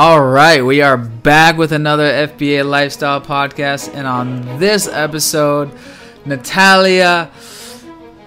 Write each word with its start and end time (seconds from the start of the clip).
All 0.00 0.20
right, 0.20 0.64
we 0.64 0.80
are 0.80 0.96
back 0.96 1.56
with 1.56 1.72
another 1.72 2.04
FBA 2.28 2.64
Lifestyle 2.64 3.20
podcast, 3.20 3.92
and 3.92 4.06
on 4.06 4.60
this 4.60 4.86
episode, 4.86 5.76
Natalia 6.24 7.32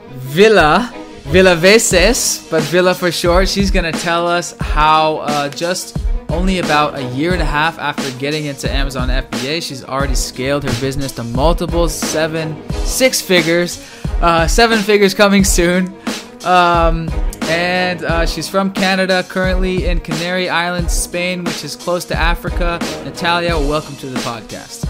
Villa, 0.09 0.93
Villa 1.27 1.55
Veces, 1.55 2.45
but 2.51 2.61
Villa 2.63 2.93
for 2.93 3.09
short, 3.09 3.47
she's 3.47 3.71
gonna 3.71 3.93
tell 3.93 4.27
us 4.27 4.53
how 4.59 5.19
uh, 5.19 5.47
just 5.47 5.97
only 6.27 6.59
about 6.59 6.99
a 6.99 7.03
year 7.15 7.31
and 7.31 7.41
a 7.41 7.45
half 7.45 7.79
after 7.79 8.11
getting 8.19 8.47
into 8.47 8.69
Amazon 8.69 9.07
FBA, 9.07 9.63
she's 9.63 9.85
already 9.85 10.15
scaled 10.15 10.65
her 10.65 10.81
business 10.81 11.13
to 11.13 11.23
multiple 11.23 11.87
seven, 11.87 12.61
six 12.83 13.21
figures, 13.21 13.81
uh, 14.19 14.45
seven 14.45 14.79
figures 14.79 15.13
coming 15.13 15.45
soon. 15.45 15.97
Um, 16.45 17.09
and 17.43 18.03
uh, 18.03 18.25
she's 18.25 18.47
from 18.47 18.71
Canada, 18.71 19.23
currently 19.23 19.87
in 19.87 19.99
Canary 19.99 20.49
Islands, 20.49 20.93
Spain, 20.93 21.43
which 21.43 21.63
is 21.63 21.75
close 21.75 22.05
to 22.05 22.15
Africa. 22.15 22.79
Natalia, 23.03 23.57
welcome 23.57 23.95
to 23.97 24.07
the 24.07 24.19
podcast. 24.19 24.87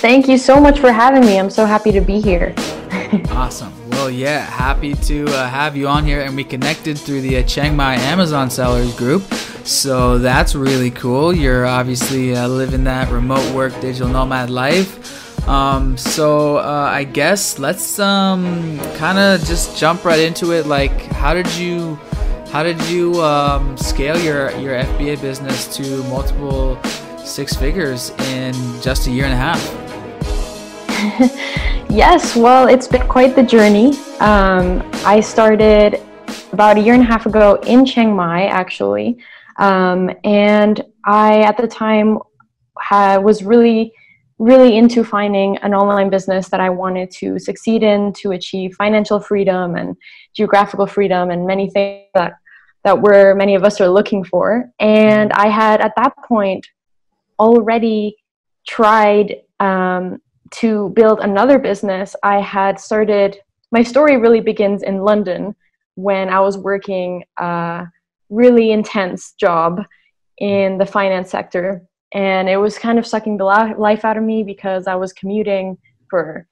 Thank 0.00 0.28
you 0.28 0.38
so 0.38 0.60
much 0.60 0.78
for 0.78 0.92
having 0.92 1.22
me. 1.22 1.38
I'm 1.38 1.50
so 1.50 1.64
happy 1.64 1.90
to 1.92 2.00
be 2.00 2.20
here. 2.20 2.54
awesome. 3.30 3.72
Well, 3.90 4.10
yeah, 4.10 4.40
happy 4.44 4.94
to 4.94 5.26
uh, 5.26 5.48
have 5.48 5.76
you 5.76 5.88
on 5.88 6.04
here, 6.04 6.20
and 6.20 6.36
we 6.36 6.44
connected 6.44 6.96
through 6.96 7.22
the 7.22 7.38
uh, 7.38 7.42
Chiang 7.42 7.74
Mai 7.74 7.96
Amazon 7.96 8.48
sellers 8.48 8.94
group. 8.96 9.22
So 9.64 10.18
that's 10.18 10.54
really 10.54 10.92
cool. 10.92 11.32
You're 11.34 11.66
obviously 11.66 12.36
uh, 12.36 12.46
living 12.46 12.84
that 12.84 13.10
remote 13.10 13.52
work 13.52 13.72
digital 13.80 14.08
nomad 14.08 14.50
life. 14.50 15.27
Um, 15.48 15.96
so 15.96 16.58
uh, 16.58 16.90
I 16.92 17.04
guess 17.04 17.58
let's 17.58 17.98
um, 17.98 18.78
kind 18.96 19.18
of 19.18 19.42
just 19.44 19.78
jump 19.78 20.04
right 20.04 20.20
into 20.20 20.52
it. 20.52 20.66
Like, 20.66 20.92
how 21.06 21.32
did 21.32 21.50
you 21.54 21.94
how 22.52 22.62
did 22.62 22.78
you 22.82 23.14
um, 23.22 23.74
scale 23.78 24.20
your 24.20 24.50
your 24.58 24.74
FBA 24.74 25.22
business 25.22 25.74
to 25.78 26.02
multiple 26.04 26.78
six 27.16 27.56
figures 27.56 28.10
in 28.28 28.52
just 28.82 29.06
a 29.06 29.10
year 29.10 29.24
and 29.24 29.32
a 29.32 29.36
half? 29.38 29.58
yes, 31.90 32.36
well, 32.36 32.68
it's 32.68 32.86
been 32.86 33.08
quite 33.08 33.34
the 33.34 33.42
journey. 33.42 33.96
Um, 34.20 34.86
I 35.06 35.20
started 35.20 35.98
about 36.52 36.76
a 36.76 36.80
year 36.80 36.92
and 36.92 37.02
a 37.02 37.06
half 37.06 37.24
ago 37.24 37.54
in 37.66 37.86
Chiang 37.86 38.14
Mai, 38.14 38.44
actually, 38.48 39.16
um, 39.56 40.10
and 40.24 40.84
I 41.06 41.40
at 41.40 41.56
the 41.56 41.66
time 41.66 42.18
was 42.90 43.42
really 43.42 43.94
really 44.38 44.76
into 44.76 45.02
finding 45.02 45.56
an 45.58 45.74
online 45.74 46.10
business 46.10 46.48
that 46.48 46.60
I 46.60 46.70
wanted 46.70 47.10
to 47.12 47.38
succeed 47.38 47.82
in 47.82 48.12
to 48.14 48.32
achieve 48.32 48.74
financial 48.76 49.18
freedom 49.18 49.74
and 49.74 49.96
geographical 50.34 50.86
freedom 50.86 51.30
and 51.30 51.46
many 51.46 51.68
things 51.70 52.06
that 52.14 52.34
that 52.84 53.02
were 53.02 53.34
many 53.34 53.56
of 53.56 53.64
us 53.64 53.80
are 53.80 53.88
looking 53.88 54.22
for. 54.22 54.70
And 54.78 55.32
I 55.32 55.48
had 55.48 55.80
at 55.80 55.92
that 55.96 56.12
point 56.24 56.66
already 57.38 58.16
tried 58.66 59.36
um, 59.58 60.18
to 60.52 60.90
build 60.90 61.18
another 61.20 61.58
business. 61.58 62.14
I 62.22 62.40
had 62.40 62.78
started. 62.78 63.38
My 63.72 63.82
story 63.82 64.16
really 64.16 64.40
begins 64.40 64.82
in 64.82 64.98
London 65.02 65.54
when 65.96 66.30
I 66.30 66.40
was 66.40 66.56
working 66.56 67.24
a 67.38 67.86
really 68.30 68.70
intense 68.70 69.32
job 69.32 69.82
in 70.38 70.78
the 70.78 70.86
finance 70.86 71.30
sector 71.30 71.82
and 72.12 72.48
it 72.48 72.56
was 72.56 72.78
kind 72.78 72.98
of 72.98 73.06
sucking 73.06 73.36
the 73.36 73.44
life 73.44 74.04
out 74.04 74.16
of 74.16 74.22
me 74.22 74.42
because 74.42 74.86
I 74.86 74.94
was 74.94 75.12
commuting 75.12 75.76
for 76.08 76.46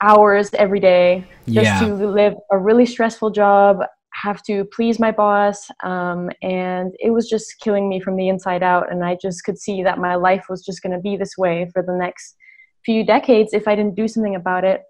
hours 0.00 0.50
every 0.54 0.80
day 0.80 1.24
just 1.46 1.64
yeah. 1.64 1.80
to 1.80 1.94
live 1.94 2.34
a 2.50 2.58
really 2.58 2.84
stressful 2.84 3.30
job, 3.30 3.80
have 4.12 4.42
to 4.42 4.64
please 4.66 4.98
my 4.98 5.12
boss, 5.12 5.68
um, 5.84 6.30
and 6.42 6.94
it 6.98 7.10
was 7.10 7.28
just 7.28 7.60
killing 7.60 7.88
me 7.88 8.00
from 8.00 8.16
the 8.16 8.28
inside 8.28 8.62
out. 8.62 8.90
And 8.90 9.04
I 9.04 9.16
just 9.20 9.44
could 9.44 9.58
see 9.58 9.82
that 9.82 9.98
my 9.98 10.16
life 10.16 10.46
was 10.48 10.64
just 10.64 10.82
going 10.82 10.92
to 10.92 11.00
be 11.00 11.16
this 11.16 11.36
way 11.38 11.70
for 11.72 11.82
the 11.82 11.92
next 11.92 12.36
few 12.84 13.04
decades 13.04 13.52
if 13.52 13.68
I 13.68 13.74
didn't 13.74 13.94
do 13.94 14.08
something 14.08 14.34
about 14.34 14.64
it. 14.64 14.82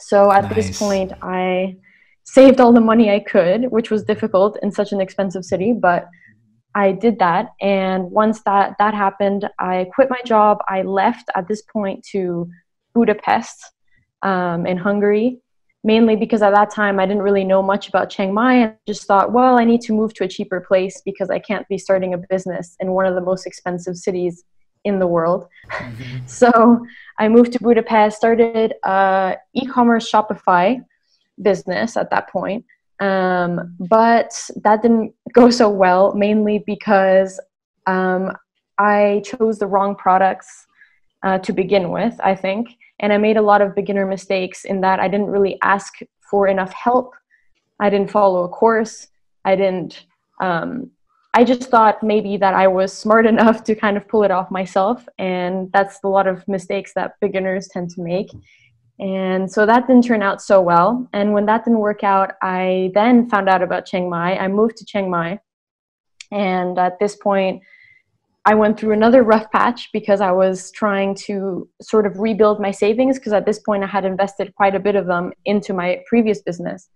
So 0.00 0.30
at 0.30 0.44
nice. 0.44 0.54
this 0.54 0.78
point, 0.78 1.12
I 1.22 1.76
saved 2.24 2.60
all 2.60 2.72
the 2.72 2.80
money 2.80 3.10
I 3.10 3.20
could, 3.20 3.70
which 3.70 3.90
was 3.90 4.02
difficult 4.04 4.58
in 4.62 4.72
such 4.72 4.92
an 4.92 5.00
expensive 5.00 5.44
city, 5.44 5.72
but 5.72 6.08
I 6.74 6.92
did 6.92 7.18
that, 7.20 7.50
and 7.60 8.10
once 8.10 8.42
that 8.42 8.74
that 8.78 8.94
happened, 8.94 9.48
I 9.58 9.86
quit 9.94 10.10
my 10.10 10.20
job. 10.24 10.58
I 10.68 10.82
left 10.82 11.30
at 11.36 11.46
this 11.46 11.62
point 11.62 12.04
to 12.10 12.48
Budapest 12.94 13.72
um, 14.22 14.66
in 14.66 14.76
Hungary, 14.76 15.38
mainly 15.84 16.16
because 16.16 16.42
at 16.42 16.54
that 16.54 16.70
time 16.70 16.98
I 16.98 17.06
didn't 17.06 17.22
really 17.22 17.44
know 17.44 17.62
much 17.62 17.88
about 17.88 18.10
Chiang 18.10 18.34
Mai, 18.34 18.54
and 18.54 18.76
just 18.86 19.06
thought, 19.06 19.32
well, 19.32 19.58
I 19.58 19.64
need 19.64 19.82
to 19.82 19.92
move 19.92 20.14
to 20.14 20.24
a 20.24 20.28
cheaper 20.28 20.60
place 20.60 21.00
because 21.04 21.30
I 21.30 21.38
can't 21.38 21.66
be 21.68 21.78
starting 21.78 22.12
a 22.14 22.18
business 22.18 22.76
in 22.80 22.92
one 22.92 23.06
of 23.06 23.14
the 23.14 23.20
most 23.20 23.46
expensive 23.46 23.96
cities 23.96 24.42
in 24.84 24.98
the 24.98 25.06
world. 25.06 25.46
Mm-hmm. 25.70 26.18
so 26.26 26.84
I 27.18 27.28
moved 27.28 27.52
to 27.52 27.60
Budapest, 27.60 28.16
started 28.16 28.74
a 28.84 29.36
e-commerce 29.54 30.10
Shopify 30.10 30.84
business 31.40 31.96
at 31.96 32.10
that 32.10 32.28
point 32.30 32.64
um, 33.00 33.76
but 33.80 34.32
that 34.62 34.82
didn't 34.82 35.14
go 35.32 35.50
so 35.60 35.68
well, 35.68 36.14
mainly 36.14 36.62
because 36.66 37.40
um, 37.86 38.32
I 38.78 39.22
chose 39.24 39.58
the 39.58 39.66
wrong 39.66 39.94
products 39.94 40.66
uh, 41.24 41.38
to 41.38 41.52
begin 41.52 41.90
with, 41.90 42.14
I 42.22 42.34
think. 42.34 42.68
And 43.00 43.12
I 43.12 43.18
made 43.18 43.36
a 43.36 43.42
lot 43.42 43.60
of 43.60 43.74
beginner 43.74 44.06
mistakes 44.06 44.64
in 44.64 44.80
that 44.82 45.00
I 45.00 45.08
didn't 45.08 45.26
really 45.26 45.58
ask 45.62 45.94
for 46.30 46.46
enough 46.46 46.72
help. 46.72 47.12
I 47.80 47.90
didn't 47.90 48.10
follow 48.10 48.44
a 48.44 48.48
course. 48.48 49.08
I 49.44 49.56
didn't, 49.56 50.06
um, 50.40 50.90
I 51.34 51.44
just 51.44 51.64
thought 51.64 52.02
maybe 52.02 52.36
that 52.36 52.54
I 52.54 52.68
was 52.68 52.92
smart 52.92 53.26
enough 53.34 53.64
to 53.64 53.74
kind 53.74 53.96
of 53.96 54.06
pull 54.08 54.22
it 54.22 54.30
off 54.30 54.50
myself. 54.50 55.06
And 55.18 55.72
that's 55.72 55.98
a 56.04 56.08
lot 56.08 56.26
of 56.26 56.46
mistakes 56.46 56.92
that 56.94 57.14
beginners 57.20 57.68
tend 57.68 57.90
to 57.90 58.02
make. 58.02 58.30
And 59.00 59.50
so 59.50 59.66
that 59.66 59.86
didn't 59.86 60.04
turn 60.04 60.22
out 60.22 60.40
so 60.40 60.60
well. 60.60 61.08
And 61.12 61.32
when 61.32 61.46
that 61.46 61.64
didn't 61.64 61.80
work 61.80 62.04
out, 62.04 62.32
I 62.42 62.92
then 62.94 63.28
found 63.28 63.48
out 63.48 63.62
about 63.62 63.86
Chiang 63.86 64.08
Mai. 64.08 64.36
I 64.36 64.48
moved 64.48 64.76
to 64.78 64.84
Chiang 64.84 65.10
Mai. 65.10 65.40
And 66.30 66.78
at 66.78 66.98
this 67.00 67.16
point, 67.16 67.62
I 68.46 68.54
went 68.54 68.78
through 68.78 68.92
another 68.92 69.22
rough 69.22 69.50
patch 69.50 69.90
because 69.92 70.20
I 70.20 70.30
was 70.30 70.70
trying 70.72 71.14
to 71.26 71.68
sort 71.80 72.06
of 72.06 72.18
rebuild 72.18 72.60
my 72.60 72.70
savings 72.70 73.18
because 73.18 73.32
at 73.32 73.46
this 73.46 73.58
point 73.58 73.82
I 73.82 73.86
had 73.86 74.04
invested 74.04 74.54
quite 74.54 74.74
a 74.74 74.80
bit 74.80 74.96
of 74.96 75.06
them 75.06 75.32
into 75.46 75.72
my 75.72 76.02
previous 76.06 76.42
business. 76.42 76.88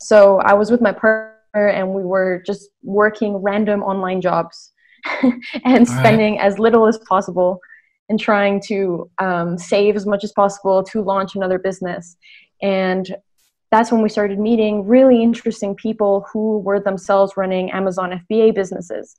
So 0.00 0.38
I 0.38 0.54
was 0.54 0.70
with 0.70 0.80
my 0.80 0.92
partner 0.92 1.34
and 1.54 1.92
we 1.92 2.04
were 2.04 2.42
just 2.46 2.70
working 2.82 3.36
random 3.36 3.82
online 3.82 4.20
jobs 4.20 4.72
and 5.64 5.86
spending 5.86 6.36
right. 6.36 6.46
as 6.46 6.60
little 6.60 6.86
as 6.86 6.98
possible 7.08 7.58
and 8.08 8.18
trying 8.18 8.60
to 8.62 9.10
um, 9.18 9.58
save 9.58 9.96
as 9.96 10.06
much 10.06 10.24
as 10.24 10.32
possible 10.32 10.82
to 10.82 11.02
launch 11.02 11.34
another 11.34 11.58
business. 11.58 12.16
And 12.62 13.16
that's 13.70 13.92
when 13.92 14.02
we 14.02 14.08
started 14.08 14.38
meeting 14.38 14.86
really 14.86 15.22
interesting 15.22 15.74
people 15.74 16.26
who 16.32 16.58
were 16.60 16.80
themselves 16.80 17.36
running 17.36 17.70
Amazon 17.70 18.24
FBA 18.30 18.54
businesses. 18.54 19.16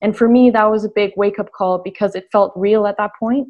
And 0.00 0.16
for 0.16 0.28
me, 0.28 0.50
that 0.50 0.70
was 0.70 0.84
a 0.84 0.88
big 0.88 1.12
wake 1.16 1.38
up 1.38 1.52
call 1.52 1.78
because 1.78 2.14
it 2.14 2.28
felt 2.32 2.52
real 2.56 2.86
at 2.86 2.96
that 2.96 3.10
point. 3.18 3.48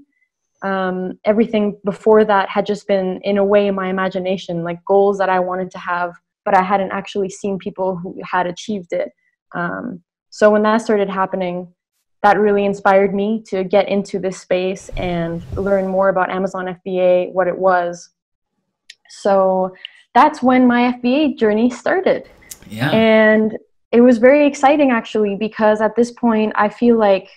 Um, 0.63 1.19
everything 1.25 1.79
before 1.85 2.25
that 2.25 2.49
had 2.49 2.67
just 2.67 2.87
been, 2.89 3.21
in 3.23 3.39
a 3.39 3.45
way, 3.45 3.71
my 3.71 3.89
imagination, 3.89 4.65
like 4.65 4.85
goals 4.85 5.19
that 5.19 5.29
I 5.29 5.39
wanted 5.39 5.71
to 5.71 5.79
have, 5.79 6.13
but 6.45 6.57
I 6.57 6.63
hadn't 6.63 6.91
actually 6.91 7.31
seen 7.31 7.57
people 7.57 7.97
who 7.97 8.21
had 8.25 8.47
achieved 8.47 8.93
it. 8.93 9.11
Um, 9.55 10.03
so 10.31 10.51
when 10.51 10.63
that 10.63 10.79
started 10.79 11.09
happening, 11.09 11.73
that 12.23 12.39
really 12.39 12.65
inspired 12.65 13.15
me 13.15 13.43
to 13.49 13.65
get 13.65 13.89
into 13.89 14.19
this 14.19 14.39
space 14.39 14.91
and 14.91 15.43
learn 15.57 15.87
more 15.87 16.11
about 16.11 16.31
Amazon 16.31 16.79
FBA, 16.87 17.33
what 17.33 17.49
it 17.49 17.57
was. 17.57 18.11
So 19.09 19.75
that's 20.15 20.43
when 20.43 20.67
my 20.67 20.93
FBA 20.93 21.39
journey 21.39 21.71
started. 21.71 22.29
Yeah. 22.69 22.91
And 22.91 23.57
it 23.93 24.03
was 24.03 24.19
very 24.19 24.47
exciting 24.47 24.91
actually 24.91 25.35
because 25.35 25.81
at 25.81 25.97
this 25.97 26.13
point 26.13 26.53
I 26.57 26.69
feel 26.69 26.99
like 26.99 27.29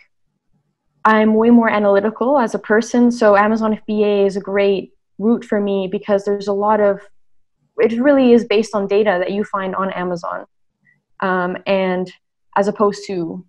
I'm 1.06 1.34
way 1.34 1.50
more 1.50 1.70
analytical 1.70 2.38
as 2.38 2.54
a 2.54 2.60
person. 2.60 3.12
So 3.12 3.36
Amazon 3.36 3.80
FBA 3.88 4.26
is 4.26 4.38
a 4.38 4.42
great 4.42 4.94
route 5.18 5.46
for 5.46 5.60
me 5.60 5.88
because 5.92 6.26
there's 6.26 6.48
a 6.48 6.54
lot 6.54 6.80
of 6.80 7.00
it 7.78 8.00
really 8.00 8.34
is 8.34 8.46
based 8.46 8.76
on 8.76 8.88
data 8.88 9.18
that 9.20 9.32
you 9.32 9.44
find 9.44 9.76
on 9.76 9.92
Amazon. 9.92 10.46
Um, 11.22 11.58
and 11.66 12.12
as 12.56 12.68
opposed 12.68 13.08
to 13.08 13.44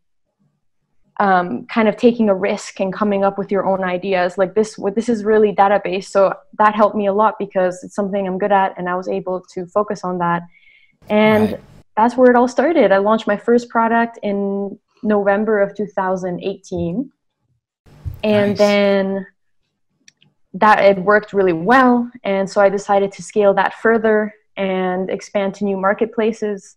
um, 1.20 1.66
kind 1.66 1.88
of 1.88 1.96
taking 1.96 2.28
a 2.28 2.34
risk 2.34 2.80
and 2.80 2.92
coming 2.92 3.24
up 3.24 3.38
with 3.38 3.50
your 3.50 3.66
own 3.66 3.84
ideas. 3.84 4.36
Like 4.36 4.54
this 4.54 4.76
what 4.76 4.94
this 4.94 5.08
is 5.08 5.24
really 5.24 5.52
database. 5.52 6.06
So 6.06 6.34
that 6.58 6.74
helped 6.74 6.96
me 6.96 7.06
a 7.06 7.12
lot 7.12 7.36
because 7.38 7.82
it's 7.84 7.94
something 7.94 8.26
i'm 8.26 8.38
good 8.38 8.52
at 8.52 8.76
and 8.76 8.88
i 8.88 8.94
was 8.94 9.08
able 9.08 9.44
to 9.54 9.66
focus 9.66 10.02
on 10.02 10.18
that. 10.18 10.42
And 11.08 11.52
right. 11.52 11.60
that's 11.96 12.16
where 12.16 12.30
it 12.30 12.36
all 12.36 12.48
started. 12.48 12.90
I 12.90 12.98
launched 12.98 13.26
my 13.26 13.36
first 13.36 13.68
product 13.68 14.18
in 14.22 14.78
november 15.02 15.60
of 15.60 15.74
2018 15.76 17.12
and 18.22 18.48
nice. 18.48 18.58
then 18.58 19.26
that 20.54 20.78
it 20.82 20.98
worked 20.98 21.32
really 21.32 21.52
well. 21.52 22.10
And 22.24 22.48
so 22.50 22.60
i 22.60 22.68
decided 22.68 23.12
to 23.12 23.22
scale 23.22 23.54
that 23.54 23.74
further 23.74 24.34
and 24.56 25.10
expand 25.10 25.54
to 25.56 25.64
new 25.64 25.76
marketplaces. 25.76 26.76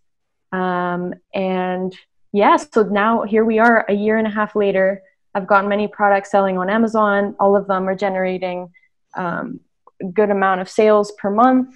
Um, 0.52 1.14
and 1.34 1.94
yeah, 2.32 2.56
so 2.56 2.82
now 2.82 3.22
here 3.22 3.44
we 3.44 3.58
are 3.58 3.86
a 3.88 3.94
year 3.94 4.16
and 4.16 4.26
a 4.26 4.30
half 4.30 4.54
later. 4.54 5.02
I've 5.34 5.46
got 5.46 5.66
many 5.66 5.88
products 5.88 6.30
selling 6.30 6.58
on 6.58 6.68
Amazon. 6.68 7.34
All 7.40 7.56
of 7.56 7.66
them 7.66 7.88
are 7.88 7.94
generating 7.94 8.70
um, 9.16 9.60
a 10.02 10.06
good 10.06 10.30
amount 10.30 10.60
of 10.60 10.68
sales 10.68 11.12
per 11.12 11.30
month. 11.30 11.74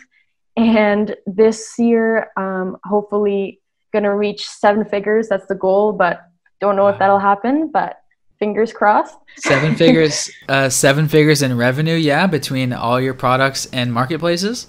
And 0.56 1.16
this 1.26 1.78
year, 1.78 2.30
um, 2.36 2.76
hopefully, 2.84 3.60
going 3.92 4.04
to 4.04 4.14
reach 4.14 4.46
seven 4.48 4.84
figures. 4.84 5.28
That's 5.28 5.46
the 5.46 5.54
goal, 5.54 5.92
but 5.92 6.22
don't 6.60 6.76
know 6.76 6.84
wow. 6.84 6.90
if 6.90 6.98
that'll 6.98 7.18
happen. 7.18 7.70
But 7.72 7.98
fingers 8.38 8.72
crossed. 8.72 9.16
seven 9.36 9.74
figures, 9.82 10.30
uh, 10.48 10.68
seven 10.68 11.08
figures 11.08 11.40
in 11.42 11.56
revenue. 11.56 11.94
Yeah, 11.94 12.26
between 12.26 12.72
all 12.72 13.00
your 13.00 13.14
products 13.14 13.66
and 13.66 13.92
marketplaces. 13.92 14.66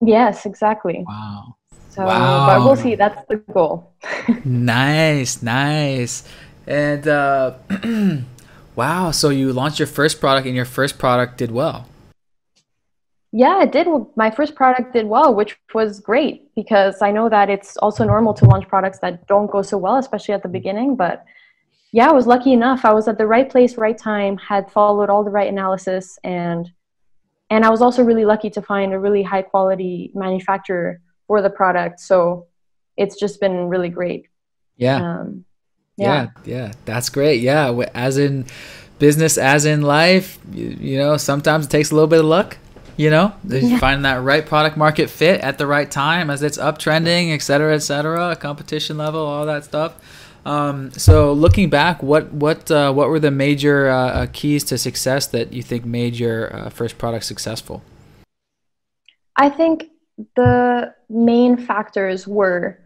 Yes, 0.00 0.46
exactly. 0.46 1.04
Wow. 1.06 1.56
So, 1.92 2.06
wow. 2.06 2.46
but 2.46 2.64
we'll 2.64 2.76
see. 2.76 2.94
That's 2.94 3.22
the 3.28 3.36
goal. 3.36 3.92
nice, 4.46 5.42
nice. 5.42 6.26
And 6.66 7.06
uh, 7.06 7.54
wow, 8.76 9.10
so 9.10 9.28
you 9.28 9.52
launched 9.52 9.78
your 9.78 9.86
first 9.86 10.18
product, 10.18 10.46
and 10.46 10.56
your 10.56 10.64
first 10.64 10.98
product 10.98 11.36
did 11.36 11.50
well. 11.50 11.86
Yeah, 13.30 13.62
it 13.62 13.72
did. 13.72 13.86
My 14.16 14.30
first 14.30 14.54
product 14.54 14.94
did 14.94 15.06
well, 15.06 15.34
which 15.34 15.58
was 15.74 16.00
great 16.00 16.54
because 16.54 17.02
I 17.02 17.10
know 17.12 17.28
that 17.28 17.50
it's 17.50 17.76
also 17.76 18.04
normal 18.04 18.32
to 18.34 18.46
launch 18.46 18.66
products 18.68 18.98
that 19.00 19.26
don't 19.26 19.50
go 19.50 19.60
so 19.60 19.76
well, 19.76 19.96
especially 19.96 20.32
at 20.32 20.42
the 20.42 20.48
beginning. 20.48 20.96
But 20.96 21.26
yeah, 21.92 22.08
I 22.08 22.12
was 22.12 22.26
lucky 22.26 22.54
enough. 22.54 22.86
I 22.86 22.94
was 22.94 23.06
at 23.08 23.18
the 23.18 23.26
right 23.26 23.50
place, 23.50 23.76
right 23.76 23.98
time, 23.98 24.38
had 24.38 24.70
followed 24.70 25.10
all 25.10 25.24
the 25.24 25.30
right 25.30 25.48
analysis, 25.48 26.18
and 26.24 26.72
and 27.50 27.66
I 27.66 27.68
was 27.68 27.82
also 27.82 28.02
really 28.02 28.24
lucky 28.24 28.48
to 28.48 28.62
find 28.62 28.94
a 28.94 28.98
really 28.98 29.22
high 29.22 29.42
quality 29.42 30.10
manufacturer 30.14 31.02
for 31.26 31.42
the 31.42 31.50
product. 31.50 32.00
So 32.00 32.46
it's 32.96 33.18
just 33.18 33.40
been 33.40 33.68
really 33.68 33.88
great. 33.88 34.26
Yeah. 34.76 34.96
Um, 34.96 35.44
yeah. 35.96 36.28
yeah. 36.46 36.56
Yeah. 36.56 36.72
That's 36.84 37.08
great. 37.08 37.40
Yeah. 37.40 37.70
As 37.94 38.18
in 38.18 38.46
business, 38.98 39.38
as 39.38 39.64
in 39.64 39.82
life, 39.82 40.38
you, 40.52 40.76
you 40.80 40.98
know, 40.98 41.16
sometimes 41.16 41.66
it 41.66 41.70
takes 41.70 41.90
a 41.90 41.94
little 41.94 42.08
bit 42.08 42.20
of 42.20 42.26
luck. 42.26 42.58
You 42.98 43.08
know, 43.08 43.32
yeah. 43.48 43.78
finding 43.78 44.02
that 44.02 44.22
right 44.22 44.44
product 44.44 44.76
market 44.76 45.08
fit 45.08 45.40
at 45.40 45.56
the 45.56 45.66
right 45.66 45.90
time 45.90 46.28
as 46.28 46.42
it's 46.42 46.58
uptrending, 46.58 47.32
et 47.32 47.40
cetera, 47.40 47.74
et 47.74 47.78
cetera, 47.78 48.36
competition 48.36 48.98
level, 48.98 49.20
all 49.20 49.46
that 49.46 49.64
stuff. 49.64 49.94
Um, 50.44 50.90
so 50.92 51.32
looking 51.32 51.70
back, 51.70 52.02
what 52.02 52.32
what 52.32 52.70
uh, 52.70 52.92
what 52.92 53.08
were 53.08 53.18
the 53.18 53.30
major 53.30 53.88
uh, 53.88 53.96
uh 53.96 54.26
keys 54.32 54.62
to 54.64 54.78
success 54.78 55.26
that 55.28 55.54
you 55.54 55.62
think 55.62 55.86
made 55.86 56.16
your 56.16 56.54
uh, 56.54 56.68
first 56.68 56.98
product 56.98 57.24
successful? 57.24 57.82
I 59.36 59.48
think 59.48 59.84
the 60.36 60.94
main 61.08 61.56
factors 61.56 62.26
were, 62.26 62.78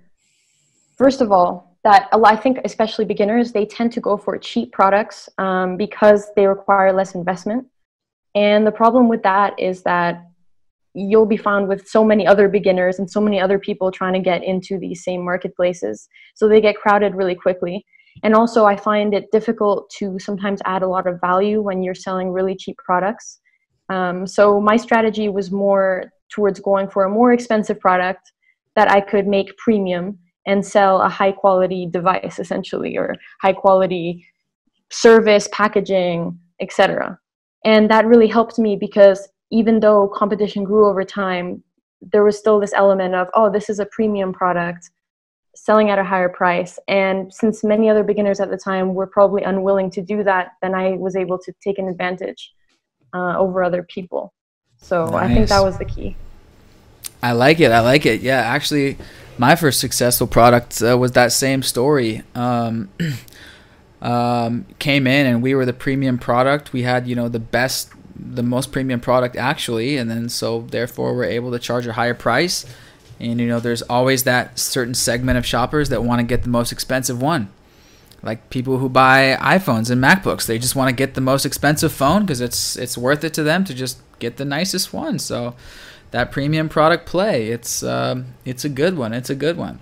first 0.97 1.21
of 1.21 1.33
all, 1.33 1.77
that 1.85 2.09
I 2.13 2.35
think 2.35 2.59
especially 2.65 3.05
beginners 3.05 3.53
they 3.53 3.65
tend 3.65 3.93
to 3.93 4.01
go 4.01 4.17
for 4.17 4.37
cheap 4.39 4.73
products 4.73 5.29
um, 5.39 5.77
because 5.77 6.31
they 6.35 6.47
require 6.47 6.93
less 6.93 7.15
investment. 7.15 7.67
And 8.35 8.67
the 8.67 8.73
problem 8.73 9.09
with 9.09 9.23
that 9.23 9.59
is 9.59 9.83
that 9.85 10.27
you'll 10.95 11.27
be 11.27 11.37
found 11.37 11.69
with 11.69 11.87
so 11.87 12.05
many 12.05 12.27
other 12.27 12.49
beginners 12.49 12.99
and 12.99 13.09
so 13.09 13.21
many 13.21 13.41
other 13.41 13.59
people 13.59 13.93
trying 13.93 14.15
to 14.15 14.19
get 14.19 14.43
into 14.43 14.79
these 14.79 15.05
same 15.05 15.25
marketplaces. 15.25 16.09
So 16.35 16.49
they 16.49 16.61
get 16.61 16.77
crowded 16.77 17.15
really 17.15 17.35
quickly. 17.35 17.85
And 18.25 18.35
also, 18.35 18.65
I 18.65 18.77
find 18.77 19.15
it 19.15 19.31
difficult 19.31 19.91
to 19.99 20.19
sometimes 20.19 20.61
add 20.65 20.83
a 20.83 20.89
lot 20.89 21.07
of 21.07 21.21
value 21.21 21.61
when 21.61 21.83
you're 21.83 21.95
selling 21.95 22.31
really 22.31 22.57
cheap 22.57 22.79
products. 22.79 23.41
Um, 23.91 24.27
so 24.27 24.61
my 24.61 24.77
strategy 24.77 25.29
was 25.29 25.51
more 25.51 26.11
towards 26.29 26.61
going 26.61 26.89
for 26.89 27.05
a 27.05 27.11
more 27.11 27.33
expensive 27.33 27.79
product 27.81 28.33
that 28.75 28.91
I 28.91 29.01
could 29.01 29.27
make 29.27 29.57
premium 29.57 30.19
and 30.47 30.65
sell 30.65 31.01
a 31.01 31.09
high 31.09 31.33
quality 31.33 31.87
device 31.91 32.39
essentially 32.39 32.97
or 32.97 33.15
high 33.41 33.53
quality 33.53 34.27
service 34.91 35.49
packaging 35.53 36.39
etc 36.61 37.19
and 37.65 37.91
that 37.91 38.07
really 38.07 38.29
helped 38.29 38.59
me 38.59 38.77
because 38.77 39.29
even 39.51 39.81
though 39.81 40.09
competition 40.09 40.63
grew 40.63 40.89
over 40.89 41.05
time 41.05 41.63
there 42.01 42.23
was 42.23 42.39
still 42.39 42.61
this 42.61 42.73
element 42.75 43.15
of 43.15 43.29
oh 43.35 43.51
this 43.51 43.69
is 43.69 43.81
a 43.81 43.87
premium 43.87 44.33
product 44.33 44.91
selling 45.57 45.91
at 45.91 45.99
a 45.99 46.05
higher 46.05 46.29
price. 46.29 46.79
And 46.87 47.33
since 47.33 47.65
many 47.65 47.89
other 47.89 48.05
beginners 48.05 48.41
at 48.41 48.51
the 48.51 48.59
time 48.59 48.95
were 48.95 49.07
probably 49.07 49.43
unwilling 49.43 49.91
to 49.93 50.03
do 50.03 50.23
that 50.23 50.53
then 50.63 50.75
i 50.75 50.91
was 50.93 51.17
able 51.17 51.39
to 51.39 51.53
take 51.63 51.79
an 51.79 51.89
advantage 51.89 52.53
uh, 53.15 53.37
over 53.39 53.63
other 53.63 53.83
people 53.83 54.33
so 54.79 55.07
nice. 55.07 55.31
I 55.31 55.35
think 55.35 55.49
that 55.49 55.63
was 55.63 55.79
the 55.79 55.85
key. 55.85 56.17
I 57.23 57.33
like 57.33 57.61
it. 57.61 57.73
I 57.73 57.81
like 57.81 58.07
it. 58.07 58.21
Yeah, 58.21 58.41
actually, 58.41 58.97
my 59.39 59.57
first 59.57 59.81
successful 59.81 60.27
product 60.27 60.83
uh, 60.83 60.97
was 60.97 61.13
that 61.13 61.33
same 61.33 61.63
story. 61.63 62.23
Um, 62.35 62.89
um, 64.03 64.67
came 64.79 65.07
in 65.07 65.27
and 65.27 65.43
we 65.43 65.55
were 65.55 65.65
the 65.65 65.73
premium 65.73 66.19
product. 66.19 66.73
We 66.73 66.83
had 66.83 67.07
you 67.07 67.17
know 67.17 67.29
the 67.29 67.41
best, 67.41 67.91
the 68.15 68.43
most 68.43 68.73
premium 68.73 69.01
product 69.01 69.37
actually, 69.37 69.97
and 69.97 70.11
then 70.11 70.29
so 70.29 70.63
therefore 70.63 71.15
we're 71.15 71.25
able 71.25 71.51
to 71.53 71.59
charge 71.59 71.87
a 71.87 71.95
higher 71.95 72.15
price. 72.15 72.67
And 73.19 73.41
you 73.41 73.49
know, 73.49 73.61
there's 73.61 73.83
always 73.83 74.25
that 74.25 74.59
certain 74.59 74.95
segment 74.95 75.39
of 75.39 75.47
shoppers 75.47 75.89
that 75.89 76.05
want 76.05 76.21
to 76.21 76.27
get 76.27 76.43
the 76.43 76.51
most 76.51 76.71
expensive 76.71 77.21
one 77.21 77.51
like 78.23 78.51
people 78.51 78.79
who 78.79 78.89
buy 78.89 79.37
iPhones 79.41 79.91
and 79.91 80.03
MacBooks. 80.03 80.47
They 80.47 80.59
just 80.59 80.75
want 80.75 80.89
to 80.89 80.95
get 80.95 81.15
the 81.15 81.21
most 81.21 81.47
expensive 81.47 81.93
phone 81.93 82.23
because 82.23 82.41
it's 82.41 82.77
it's 82.77 82.99
worth 82.99 83.25
it 83.25 83.33
to 83.35 83.43
them 83.43 83.65
to 83.65 83.73
just 83.75 83.99
get 84.19 84.37
the 84.37 84.45
nicest 84.45 84.93
one. 84.93 85.19
So 85.19 85.55
that 86.11 86.33
premium 86.33 86.69
product 86.69 87.07
play, 87.07 87.49
it's 87.49 87.83
um, 87.83 88.35
it's 88.45 88.65
a 88.65 88.69
good 88.69 88.97
one. 88.97 89.13
It's 89.13 89.31
a 89.31 89.35
good 89.35 89.57
one. 89.57 89.81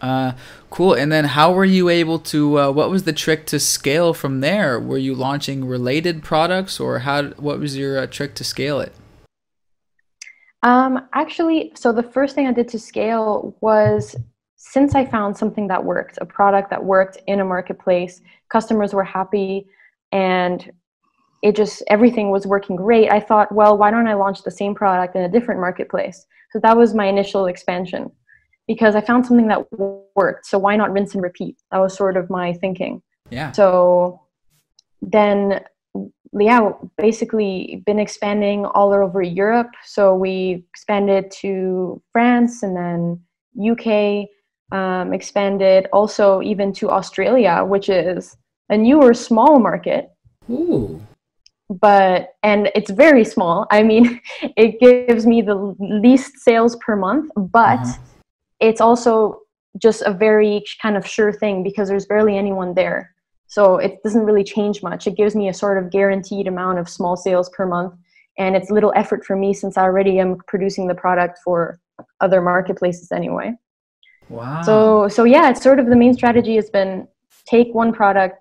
Uh, 0.00 0.32
cool. 0.70 0.92
And 0.92 1.10
then 1.10 1.24
how 1.24 1.52
were 1.52 1.64
you 1.64 1.88
able 1.88 2.18
to? 2.18 2.58
Uh, 2.60 2.70
what 2.70 2.90
was 2.90 3.04
the 3.04 3.12
trick 3.12 3.46
to 3.46 3.58
scale 3.58 4.12
from 4.12 4.40
there? 4.40 4.78
Were 4.78 4.98
you 4.98 5.14
launching 5.14 5.64
related 5.64 6.22
products, 6.22 6.78
or 6.78 7.00
how? 7.00 7.30
What 7.30 7.58
was 7.58 7.76
your 7.76 7.98
uh, 7.98 8.06
trick 8.06 8.34
to 8.36 8.44
scale 8.44 8.80
it? 8.80 8.92
Um, 10.62 11.08
actually, 11.12 11.72
so 11.74 11.92
the 11.92 12.02
first 12.02 12.34
thing 12.34 12.46
I 12.46 12.52
did 12.52 12.68
to 12.68 12.78
scale 12.78 13.54
was 13.60 14.16
since 14.56 14.94
I 14.94 15.04
found 15.04 15.36
something 15.36 15.68
that 15.68 15.84
worked, 15.84 16.18
a 16.20 16.26
product 16.26 16.70
that 16.70 16.82
worked 16.82 17.18
in 17.26 17.40
a 17.40 17.44
marketplace, 17.44 18.22
customers 18.48 18.94
were 18.94 19.04
happy, 19.04 19.66
and 20.10 20.70
it 21.44 21.54
just 21.54 21.82
everything 21.88 22.30
was 22.30 22.46
working 22.46 22.74
great. 22.74 23.12
I 23.12 23.20
thought, 23.20 23.52
well, 23.52 23.76
why 23.76 23.90
don't 23.90 24.08
I 24.08 24.14
launch 24.14 24.42
the 24.42 24.50
same 24.50 24.74
product 24.74 25.14
in 25.14 25.22
a 25.22 25.28
different 25.28 25.60
marketplace? 25.60 26.24
So 26.50 26.58
that 26.60 26.74
was 26.74 26.94
my 26.94 27.06
initial 27.06 27.46
expansion 27.46 28.10
because 28.66 28.96
I 28.96 29.02
found 29.02 29.26
something 29.26 29.48
that 29.48 29.66
worked. 30.16 30.46
So 30.46 30.58
why 30.58 30.74
not 30.74 30.90
rinse 30.90 31.12
and 31.12 31.22
repeat? 31.22 31.58
That 31.70 31.78
was 31.78 31.94
sort 31.94 32.16
of 32.16 32.30
my 32.30 32.54
thinking. 32.54 33.02
Yeah. 33.28 33.52
So 33.52 34.22
then 35.02 35.60
yeah, 36.32 36.72
basically 36.96 37.82
been 37.84 37.98
expanding 37.98 38.64
all 38.64 38.94
over 38.94 39.20
Europe. 39.20 39.70
So 39.84 40.14
we 40.16 40.64
expanded 40.70 41.30
to 41.42 42.02
France 42.10 42.62
and 42.62 42.74
then 42.74 43.20
UK, 43.70 44.28
um, 44.72 45.12
expanded 45.12 45.88
also 45.92 46.40
even 46.40 46.72
to 46.72 46.90
Australia, 46.90 47.62
which 47.66 47.90
is 47.90 48.34
a 48.70 48.78
newer 48.78 49.12
small 49.12 49.58
market. 49.58 50.08
Ooh. 50.50 51.00
But 51.80 52.34
and 52.42 52.70
it's 52.74 52.90
very 52.90 53.24
small. 53.24 53.66
I 53.70 53.82
mean, 53.82 54.20
it 54.56 54.80
gives 54.80 55.26
me 55.26 55.42
the 55.42 55.74
least 55.78 56.38
sales 56.38 56.76
per 56.76 56.96
month, 56.96 57.30
but 57.36 57.80
uh-huh. 57.80 57.98
it's 58.60 58.80
also 58.80 59.40
just 59.80 60.02
a 60.02 60.12
very 60.12 60.64
kind 60.80 60.96
of 60.96 61.06
sure 61.06 61.32
thing 61.32 61.62
because 61.62 61.88
there's 61.88 62.06
barely 62.06 62.36
anyone 62.36 62.74
there. 62.74 63.14
So 63.46 63.76
it 63.76 64.02
doesn't 64.02 64.24
really 64.24 64.44
change 64.44 64.82
much. 64.82 65.06
It 65.06 65.16
gives 65.16 65.34
me 65.34 65.48
a 65.48 65.54
sort 65.54 65.78
of 65.78 65.90
guaranteed 65.90 66.46
amount 66.46 66.78
of 66.78 66.88
small 66.88 67.16
sales 67.16 67.50
per 67.50 67.66
month. 67.66 67.94
And 68.36 68.56
it's 68.56 68.70
little 68.70 68.92
effort 68.96 69.24
for 69.24 69.36
me 69.36 69.54
since 69.54 69.76
I 69.76 69.82
already 69.82 70.18
am 70.18 70.38
producing 70.48 70.88
the 70.88 70.94
product 70.94 71.38
for 71.44 71.78
other 72.20 72.40
marketplaces 72.40 73.12
anyway. 73.12 73.52
Wow. 74.28 74.62
So 74.62 75.08
so 75.08 75.24
yeah, 75.24 75.50
it's 75.50 75.62
sort 75.62 75.78
of 75.78 75.86
the 75.86 75.96
main 75.96 76.14
strategy 76.14 76.56
has 76.56 76.70
been 76.70 77.06
take 77.46 77.72
one 77.74 77.92
product, 77.92 78.38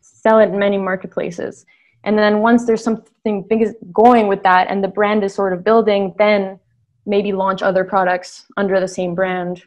sell 0.00 0.38
it 0.40 0.50
in 0.50 0.58
many 0.58 0.76
marketplaces. 0.76 1.64
And 2.04 2.18
then 2.18 2.40
once 2.40 2.64
there's 2.64 2.82
something 2.82 3.42
big 3.48 3.62
is 3.62 3.74
going 3.92 4.28
with 4.28 4.42
that 4.42 4.68
and 4.70 4.82
the 4.82 4.88
brand 4.88 5.22
is 5.22 5.34
sort 5.34 5.52
of 5.52 5.62
building, 5.62 6.14
then 6.18 6.58
maybe 7.06 7.32
launch 7.32 7.62
other 7.62 7.84
products 7.84 8.46
under 8.56 8.80
the 8.80 8.88
same 8.88 9.14
brand 9.14 9.62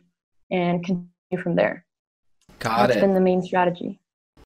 and 0.50 0.84
continue 0.84 1.42
from 1.42 1.56
there. 1.56 1.86
Got 2.60 2.88
That's 2.88 2.98
it. 2.98 3.02
been 3.02 3.14
the 3.14 3.22
main 3.22 3.42
strategy. 3.42 4.00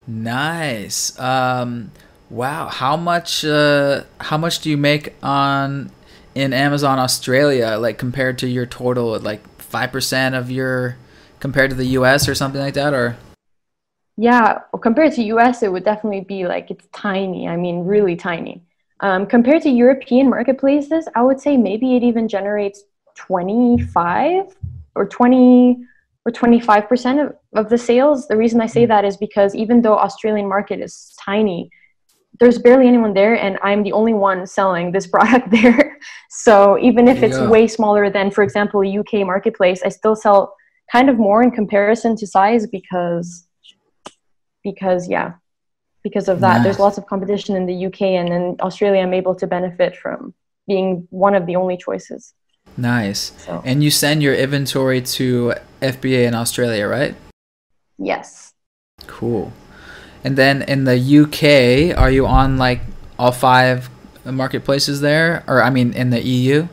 Nice. 0.05 1.17
Um, 1.19 1.91
wow. 2.29 2.67
How 2.67 2.97
much? 2.97 3.43
Uh, 3.45 4.03
how 4.19 4.37
much 4.37 4.59
do 4.59 4.69
you 4.69 4.77
make 4.77 5.13
on 5.21 5.91
in 6.33 6.53
Amazon 6.53 6.97
Australia? 6.97 7.77
Like 7.77 7.97
compared 7.97 8.37
to 8.39 8.47
your 8.47 8.65
total, 8.65 9.19
like 9.19 9.45
five 9.61 9.91
percent 9.91 10.33
of 10.33 10.49
your 10.49 10.97
compared 11.39 11.69
to 11.69 11.75
the 11.75 11.85
US 11.87 12.27
or 12.27 12.35
something 12.35 12.61
like 12.61 12.73
that 12.75 12.93
or 12.93 13.17
yeah 14.17 14.59
well, 14.71 14.79
compared 14.79 15.13
to 15.13 15.23
us 15.39 15.63
it 15.63 15.71
would 15.71 15.83
definitely 15.83 16.21
be 16.21 16.45
like 16.45 16.69
it's 16.71 16.87
tiny 16.91 17.47
i 17.47 17.55
mean 17.55 17.85
really 17.85 18.15
tiny 18.15 18.63
um, 18.99 19.25
compared 19.25 19.61
to 19.61 19.69
european 19.69 20.29
marketplaces 20.29 21.07
i 21.15 21.21
would 21.21 21.39
say 21.39 21.55
maybe 21.55 21.95
it 21.95 22.03
even 22.03 22.27
generates 22.27 22.83
25 23.15 24.55
or 24.95 25.07
20 25.07 25.77
or 26.27 26.31
25% 26.31 27.25
of, 27.25 27.35
of 27.53 27.69
the 27.69 27.77
sales. 27.77 28.27
The 28.27 28.35
reason 28.35 28.59
I 28.59 28.65
say 28.65 28.85
that 28.85 29.05
is 29.05 29.15
because 29.15 29.55
even 29.55 29.81
though 29.81 29.97
Australian 29.97 30.47
market 30.47 30.81
is 30.81 31.15
tiny, 31.17 31.71
there's 32.41 32.59
barely 32.59 32.85
anyone 32.85 33.13
there 33.13 33.35
and 33.35 33.57
I'm 33.63 33.81
the 33.81 33.93
only 33.93 34.13
one 34.13 34.45
selling 34.45 34.91
this 34.91 35.07
product 35.15 35.49
there. 35.49 35.97
so 36.29 36.77
even 36.79 37.07
if 37.07 37.23
it's 37.23 37.37
yeah. 37.37 37.49
way 37.49 37.65
smaller 37.65 38.09
than 38.09 38.29
for 38.29 38.43
example 38.43 38.81
UK 38.81 39.25
marketplace, 39.25 39.81
I 39.85 39.89
still 39.89 40.17
sell 40.17 40.53
kind 40.91 41.09
of 41.09 41.17
more 41.17 41.41
in 41.41 41.51
comparison 41.51 42.17
to 42.17 42.27
size 42.27 42.67
because 42.67 43.46
because 44.71 45.07
yeah, 45.07 45.33
because 46.03 46.27
of 46.27 46.41
that. 46.41 46.57
Nice. 46.57 46.63
There's 46.63 46.79
lots 46.79 46.97
of 46.97 47.05
competition 47.07 47.55
in 47.55 47.65
the 47.65 47.85
UK 47.87 48.01
and 48.19 48.29
in 48.29 48.55
Australia 48.59 49.01
I'm 49.01 49.13
able 49.13 49.35
to 49.35 49.47
benefit 49.47 49.95
from 49.95 50.33
being 50.67 51.07
one 51.09 51.35
of 51.35 51.45
the 51.45 51.55
only 51.55 51.77
choices. 51.77 52.33
Nice. 52.75 53.31
So. 53.45 53.61
And 53.65 53.83
you 53.83 53.89
send 53.89 54.21
your 54.21 54.35
inventory 54.35 55.01
to 55.17 55.53
FBA 55.81 56.27
in 56.27 56.35
Australia, 56.35 56.85
right? 56.87 57.15
Yes. 57.97 58.53
Cool. 59.07 59.53
And 60.23 60.37
then 60.37 60.63
in 60.63 60.83
the 60.83 60.97
UK, 61.21 61.97
are 61.97 62.11
you 62.11 62.27
on 62.27 62.57
like 62.57 62.81
all 63.17 63.31
five 63.31 63.89
marketplaces 64.25 64.99
there? 64.99 65.43
Or, 65.47 65.63
I 65.63 65.69
mean, 65.69 65.93
in 65.93 66.09
the 66.09 66.21
EU? 66.21 66.67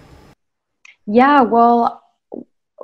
Yeah, 1.07 1.43
well, 1.43 2.03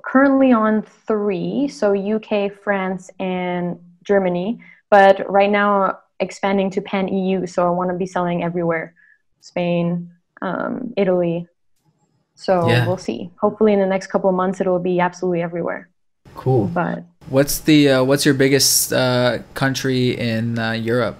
currently 0.04 0.52
on 0.52 0.82
three. 0.82 1.68
So 1.68 1.94
UK, 1.94 2.52
France, 2.62 3.10
and 3.18 3.78
Germany. 4.04 4.60
But 4.90 5.30
right 5.30 5.50
now, 5.50 6.00
expanding 6.18 6.70
to 6.70 6.80
pan 6.82 7.08
EU. 7.08 7.46
So 7.46 7.66
I 7.66 7.70
want 7.70 7.90
to 7.90 7.96
be 7.96 8.06
selling 8.06 8.42
everywhere 8.42 8.94
Spain, 9.40 10.10
um, 10.42 10.92
Italy, 10.96 11.48
so 12.40 12.66
yeah. 12.66 12.86
we'll 12.86 12.96
see. 12.96 13.30
Hopefully, 13.38 13.74
in 13.74 13.80
the 13.80 13.86
next 13.86 14.06
couple 14.06 14.30
of 14.30 14.34
months, 14.34 14.62
it 14.62 14.66
will 14.66 14.78
be 14.78 14.98
absolutely 14.98 15.42
everywhere. 15.42 15.90
Cool. 16.34 16.68
But 16.68 17.04
what's 17.28 17.58
the 17.58 17.90
uh, 17.90 18.04
what's 18.04 18.24
your 18.24 18.32
biggest 18.32 18.94
uh, 18.94 19.40
country 19.52 20.18
in 20.18 20.58
uh, 20.58 20.72
Europe? 20.72 21.18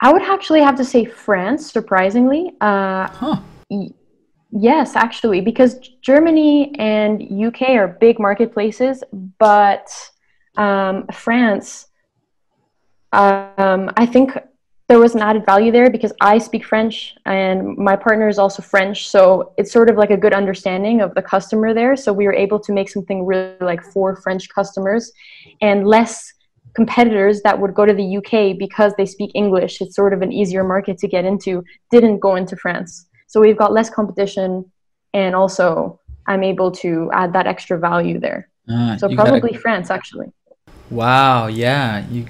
I 0.00 0.12
would 0.12 0.22
actually 0.22 0.60
have 0.60 0.76
to 0.76 0.84
say 0.84 1.04
France. 1.04 1.72
Surprisingly, 1.72 2.52
uh, 2.60 3.08
huh. 3.08 3.40
Y- 3.68 3.90
yes, 4.52 4.94
actually, 4.94 5.40
because 5.40 5.80
Germany 6.00 6.72
and 6.78 7.20
UK 7.20 7.70
are 7.70 7.88
big 7.88 8.20
marketplaces, 8.20 9.02
but 9.40 9.88
um, 10.58 11.06
France. 11.12 11.86
Um, 13.12 13.90
I 13.96 14.04
think 14.04 14.36
there 14.88 14.98
was 14.98 15.14
an 15.14 15.22
added 15.22 15.44
value 15.44 15.70
there 15.70 15.90
because 15.90 16.12
I 16.20 16.38
speak 16.38 16.64
French 16.64 17.14
and 17.26 17.76
my 17.76 17.94
partner 17.94 18.28
is 18.28 18.38
also 18.38 18.62
French. 18.62 19.08
So 19.08 19.52
it's 19.58 19.70
sort 19.70 19.90
of 19.90 19.96
like 19.96 20.10
a 20.10 20.16
good 20.16 20.32
understanding 20.32 21.00
of 21.02 21.14
the 21.14 21.22
customer 21.22 21.74
there. 21.74 21.94
So 21.94 22.12
we 22.12 22.26
were 22.26 22.34
able 22.34 22.58
to 22.60 22.72
make 22.72 22.88
something 22.88 23.24
really 23.24 23.54
like 23.60 23.82
for 23.82 24.16
French 24.16 24.48
customers 24.48 25.12
and 25.60 25.86
less 25.86 26.32
competitors 26.74 27.42
that 27.42 27.58
would 27.58 27.74
go 27.74 27.84
to 27.84 27.92
the 27.92 28.16
UK 28.18 28.58
because 28.58 28.94
they 28.96 29.04
speak 29.04 29.30
English. 29.34 29.80
It's 29.80 29.94
sort 29.94 30.12
of 30.14 30.22
an 30.22 30.32
easier 30.32 30.64
market 30.64 30.96
to 30.98 31.08
get 31.08 31.24
into, 31.24 31.62
didn't 31.90 32.18
go 32.18 32.36
into 32.36 32.56
France. 32.56 33.06
So 33.26 33.40
we've 33.40 33.58
got 33.58 33.72
less 33.72 33.90
competition 33.90 34.70
and 35.12 35.34
also 35.34 36.00
I'm 36.26 36.42
able 36.42 36.70
to 36.82 37.10
add 37.12 37.34
that 37.34 37.46
extra 37.46 37.78
value 37.78 38.18
there. 38.18 38.48
Uh, 38.70 38.96
so 38.96 39.14
probably 39.14 39.50
gotta... 39.50 39.58
France 39.58 39.90
actually. 39.90 40.32
Wow, 40.90 41.46
yeah. 41.46 42.06
You 42.08 42.26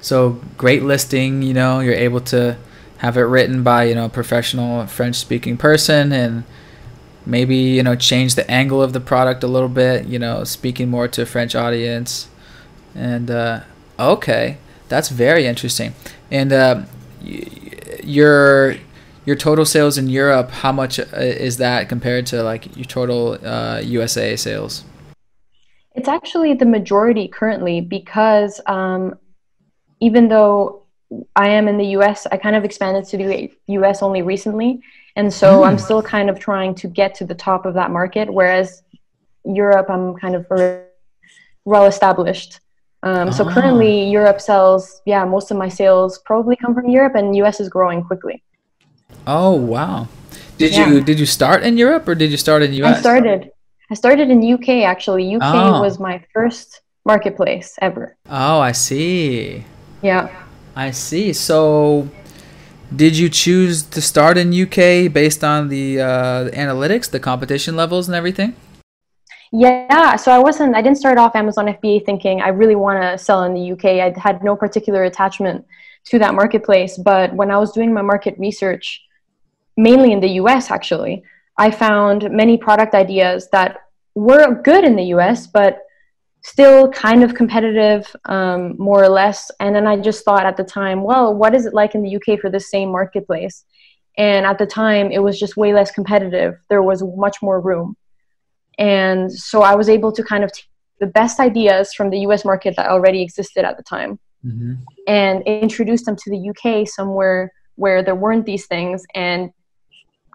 so 0.00 0.40
great 0.56 0.82
listing, 0.82 1.42
you 1.42 1.52
know, 1.54 1.80
you're 1.80 1.94
able 1.94 2.20
to 2.22 2.56
have 2.98 3.16
it 3.16 3.22
written 3.22 3.62
by, 3.62 3.84
you 3.84 3.94
know, 3.94 4.06
a 4.06 4.08
professional 4.08 4.86
French 4.86 5.16
speaking 5.16 5.56
person 5.56 6.12
and 6.12 6.44
maybe, 7.26 7.56
you 7.56 7.82
know, 7.82 7.94
change 7.94 8.34
the 8.34 8.50
angle 8.50 8.82
of 8.82 8.92
the 8.92 9.00
product 9.00 9.44
a 9.44 9.46
little 9.46 9.68
bit, 9.68 10.06
you 10.06 10.18
know, 10.18 10.44
speaking 10.44 10.88
more 10.88 11.06
to 11.08 11.22
a 11.22 11.26
French 11.26 11.54
audience. 11.54 12.28
And 12.94 13.30
uh, 13.30 13.60
okay, 13.98 14.58
that's 14.88 15.10
very 15.10 15.46
interesting. 15.46 15.94
And 16.30 16.52
uh, 16.52 16.82
your 18.02 18.76
your 19.26 19.36
total 19.36 19.64
sales 19.64 19.98
in 19.98 20.08
Europe, 20.08 20.50
how 20.50 20.72
much 20.72 20.98
uh, 20.98 21.04
is 21.16 21.58
that 21.58 21.88
compared 21.88 22.26
to 22.26 22.42
like 22.42 22.74
your 22.76 22.86
total 22.86 23.38
uh, 23.46 23.80
USA 23.84 24.34
sales? 24.36 24.84
It's 26.00 26.08
actually 26.08 26.54
the 26.54 26.64
majority 26.64 27.28
currently 27.28 27.82
because 27.82 28.58
um, 28.64 29.18
even 30.00 30.30
though 30.30 30.86
I 31.36 31.48
am 31.48 31.68
in 31.68 31.76
the 31.76 31.88
US, 31.98 32.26
I 32.32 32.38
kind 32.38 32.56
of 32.56 32.64
expanded 32.64 33.04
to 33.08 33.18
the 33.18 33.52
US 33.66 34.02
only 34.02 34.22
recently. 34.22 34.80
And 35.14 35.30
so 35.30 35.60
mm. 35.60 35.68
I'm 35.68 35.76
still 35.76 36.02
kind 36.02 36.30
of 36.30 36.38
trying 36.38 36.74
to 36.76 36.88
get 36.88 37.14
to 37.16 37.26
the 37.26 37.34
top 37.34 37.66
of 37.66 37.74
that 37.74 37.90
market, 37.90 38.32
whereas 38.32 38.82
Europe, 39.44 39.90
I'm 39.90 40.16
kind 40.16 40.34
of 40.34 40.46
well 41.66 41.84
established. 41.84 42.60
Um, 43.02 43.28
oh. 43.28 43.30
So 43.32 43.44
ah. 43.46 43.52
currently, 43.52 44.08
Europe 44.08 44.40
sells, 44.40 45.02
yeah, 45.04 45.26
most 45.26 45.50
of 45.50 45.58
my 45.58 45.68
sales 45.68 46.16
probably 46.24 46.56
come 46.56 46.72
from 46.72 46.88
Europe, 46.88 47.14
and 47.14 47.36
US 47.44 47.60
is 47.60 47.68
growing 47.68 48.02
quickly. 48.02 48.42
Oh 49.26 49.52
wow! 49.52 50.08
Did 50.56 50.72
yeah. 50.72 50.88
you 50.88 51.02
did 51.02 51.20
you 51.20 51.26
start 51.26 51.62
in 51.62 51.76
Europe 51.76 52.08
or 52.08 52.14
did 52.14 52.30
you 52.30 52.38
start 52.38 52.62
in 52.62 52.72
US? 52.72 52.96
I 52.96 53.00
started. 53.00 53.50
I 53.90 53.94
started 53.94 54.30
in 54.30 54.40
UK 54.54 54.84
actually. 54.84 55.34
UK 55.34 55.42
oh. 55.42 55.82
was 55.82 55.98
my 55.98 56.24
first 56.32 56.82
marketplace 57.04 57.76
ever. 57.82 58.16
Oh, 58.28 58.60
I 58.60 58.72
see. 58.72 59.64
Yeah. 60.00 60.30
I 60.76 60.92
see. 60.92 61.32
So, 61.32 62.08
did 62.94 63.18
you 63.18 63.28
choose 63.28 63.82
to 63.82 64.00
start 64.00 64.38
in 64.38 64.54
UK 64.54 65.12
based 65.12 65.42
on 65.42 65.68
the, 65.68 66.00
uh, 66.00 66.44
the 66.44 66.50
analytics, 66.52 67.10
the 67.10 67.20
competition 67.20 67.74
levels, 67.76 68.08
and 68.08 68.14
everything? 68.14 68.54
Yeah, 69.52 70.14
so 70.14 70.30
I 70.30 70.38
wasn't. 70.38 70.76
I 70.76 70.82
didn't 70.82 70.98
start 70.98 71.18
off 71.18 71.34
Amazon 71.34 71.66
FBA 71.66 72.06
thinking 72.06 72.40
I 72.40 72.48
really 72.48 72.76
want 72.76 73.02
to 73.02 73.18
sell 73.18 73.42
in 73.42 73.54
the 73.54 73.72
UK. 73.72 73.84
I 73.84 74.14
had 74.16 74.44
no 74.44 74.54
particular 74.54 75.02
attachment 75.04 75.66
to 76.06 76.20
that 76.20 76.34
marketplace. 76.34 76.96
But 76.96 77.34
when 77.34 77.50
I 77.50 77.58
was 77.58 77.72
doing 77.72 77.92
my 77.92 78.02
market 78.02 78.36
research, 78.38 79.02
mainly 79.76 80.12
in 80.12 80.20
the 80.20 80.30
US, 80.42 80.70
actually, 80.70 81.24
I 81.60 81.70
found 81.70 82.30
many 82.30 82.56
product 82.56 82.94
ideas 82.94 83.48
that 83.52 83.80
were 84.14 84.60
good 84.62 84.82
in 84.82 84.96
the 84.96 85.08
US, 85.16 85.46
but 85.46 85.82
still 86.42 86.90
kind 86.90 87.22
of 87.22 87.34
competitive, 87.34 88.16
um, 88.24 88.76
more 88.78 89.04
or 89.04 89.10
less. 89.10 89.50
And 89.60 89.76
then 89.76 89.86
I 89.86 89.98
just 89.98 90.24
thought 90.24 90.46
at 90.46 90.56
the 90.56 90.64
time, 90.64 91.02
well, 91.02 91.34
what 91.34 91.54
is 91.54 91.66
it 91.66 91.74
like 91.74 91.94
in 91.94 92.02
the 92.02 92.16
UK 92.16 92.40
for 92.40 92.48
the 92.48 92.58
same 92.58 92.90
marketplace? 92.90 93.64
And 94.16 94.46
at 94.46 94.56
the 94.56 94.64
time, 94.64 95.12
it 95.12 95.22
was 95.22 95.38
just 95.38 95.58
way 95.58 95.74
less 95.74 95.90
competitive. 95.90 96.54
There 96.70 96.82
was 96.82 97.04
much 97.26 97.36
more 97.42 97.60
room. 97.60 97.94
And 98.78 99.30
so 99.30 99.60
I 99.60 99.74
was 99.74 99.90
able 99.90 100.12
to 100.12 100.22
kind 100.24 100.42
of 100.42 100.50
take 100.52 100.64
the 100.98 101.08
best 101.08 101.40
ideas 101.40 101.92
from 101.92 102.08
the 102.08 102.20
US 102.20 102.42
market 102.42 102.74
that 102.76 102.88
already 102.88 103.20
existed 103.20 103.66
at 103.66 103.76
the 103.76 103.82
time 103.82 104.18
mm-hmm. 104.42 104.74
and 105.06 105.42
introduce 105.42 106.04
them 106.04 106.16
to 106.16 106.30
the 106.30 106.50
UK 106.50 106.88
somewhere 106.88 107.52
where 107.74 108.02
there 108.02 108.14
weren't 108.14 108.46
these 108.46 108.66
things 108.66 109.04
and 109.14 109.50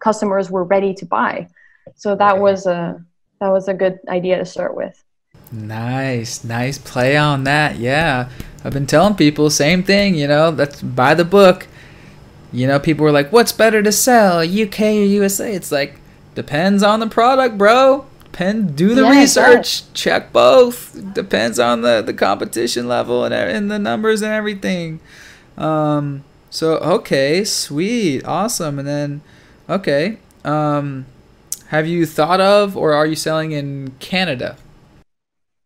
customers 0.06 0.52
were 0.52 0.64
ready 0.64 0.94
to 0.94 1.06
by. 1.06 1.50
So 1.96 2.16
that 2.16 2.38
was 2.38 2.68
a 2.68 3.04
that 3.42 3.50
was 3.50 3.68
a 3.68 3.74
good 3.74 4.00
idea 4.08 4.38
to 4.38 4.46
start 4.46 4.76
with. 4.76 5.04
Nice, 5.52 6.44
nice 6.44 6.78
play 6.78 7.18
on 7.18 7.44
that. 7.46 7.78
Yeah, 7.78 8.30
I've 8.64 8.74
been 8.74 8.86
telling 8.86 9.16
people 9.16 9.50
same 9.50 9.82
thing. 9.84 10.14
You 10.16 10.28
know, 10.28 10.52
that's 10.52 10.82
buy 10.82 11.16
the 11.16 11.26
book. 11.26 11.68
You 12.54 12.68
know, 12.68 12.80
people 12.80 13.04
were 13.04 13.12
like, 13.12 13.32
"What's 13.32 13.52
better 13.52 13.82
to 13.82 13.92
sell, 13.92 14.40
UK 14.42 14.82
or 14.82 15.10
USA?" 15.20 15.54
It's 15.54 15.72
like 15.72 16.00
depends 16.36 16.84
on 16.84 17.00
the 17.00 17.08
product, 17.08 17.58
bro. 17.58 18.06
Depend, 18.26 18.76
do 18.76 18.94
the 18.94 19.04
yeah, 19.04 19.20
research, 19.22 19.92
check 19.94 20.32
both. 20.32 20.78
Depends 21.14 21.58
on 21.58 21.82
the 21.82 22.04
the 22.06 22.14
competition 22.14 22.88
level 22.88 23.26
and 23.26 23.34
and 23.34 23.72
the 23.72 23.80
numbers 23.80 24.22
and 24.22 24.32
everything. 24.32 25.00
Um, 25.58 26.24
so 26.50 26.78
okay, 26.98 27.44
sweet, 27.44 28.24
awesome, 28.26 28.78
and 28.80 28.88
then 28.88 29.22
okay. 29.70 30.18
Um, 30.44 31.06
have 31.68 31.88
you 31.88 32.06
thought 32.06 32.40
of 32.40 32.78
or 32.78 32.94
are 32.94 33.08
you 33.08 33.16
selling 33.16 33.52
in 33.52 33.92
Canada? 34.00 34.58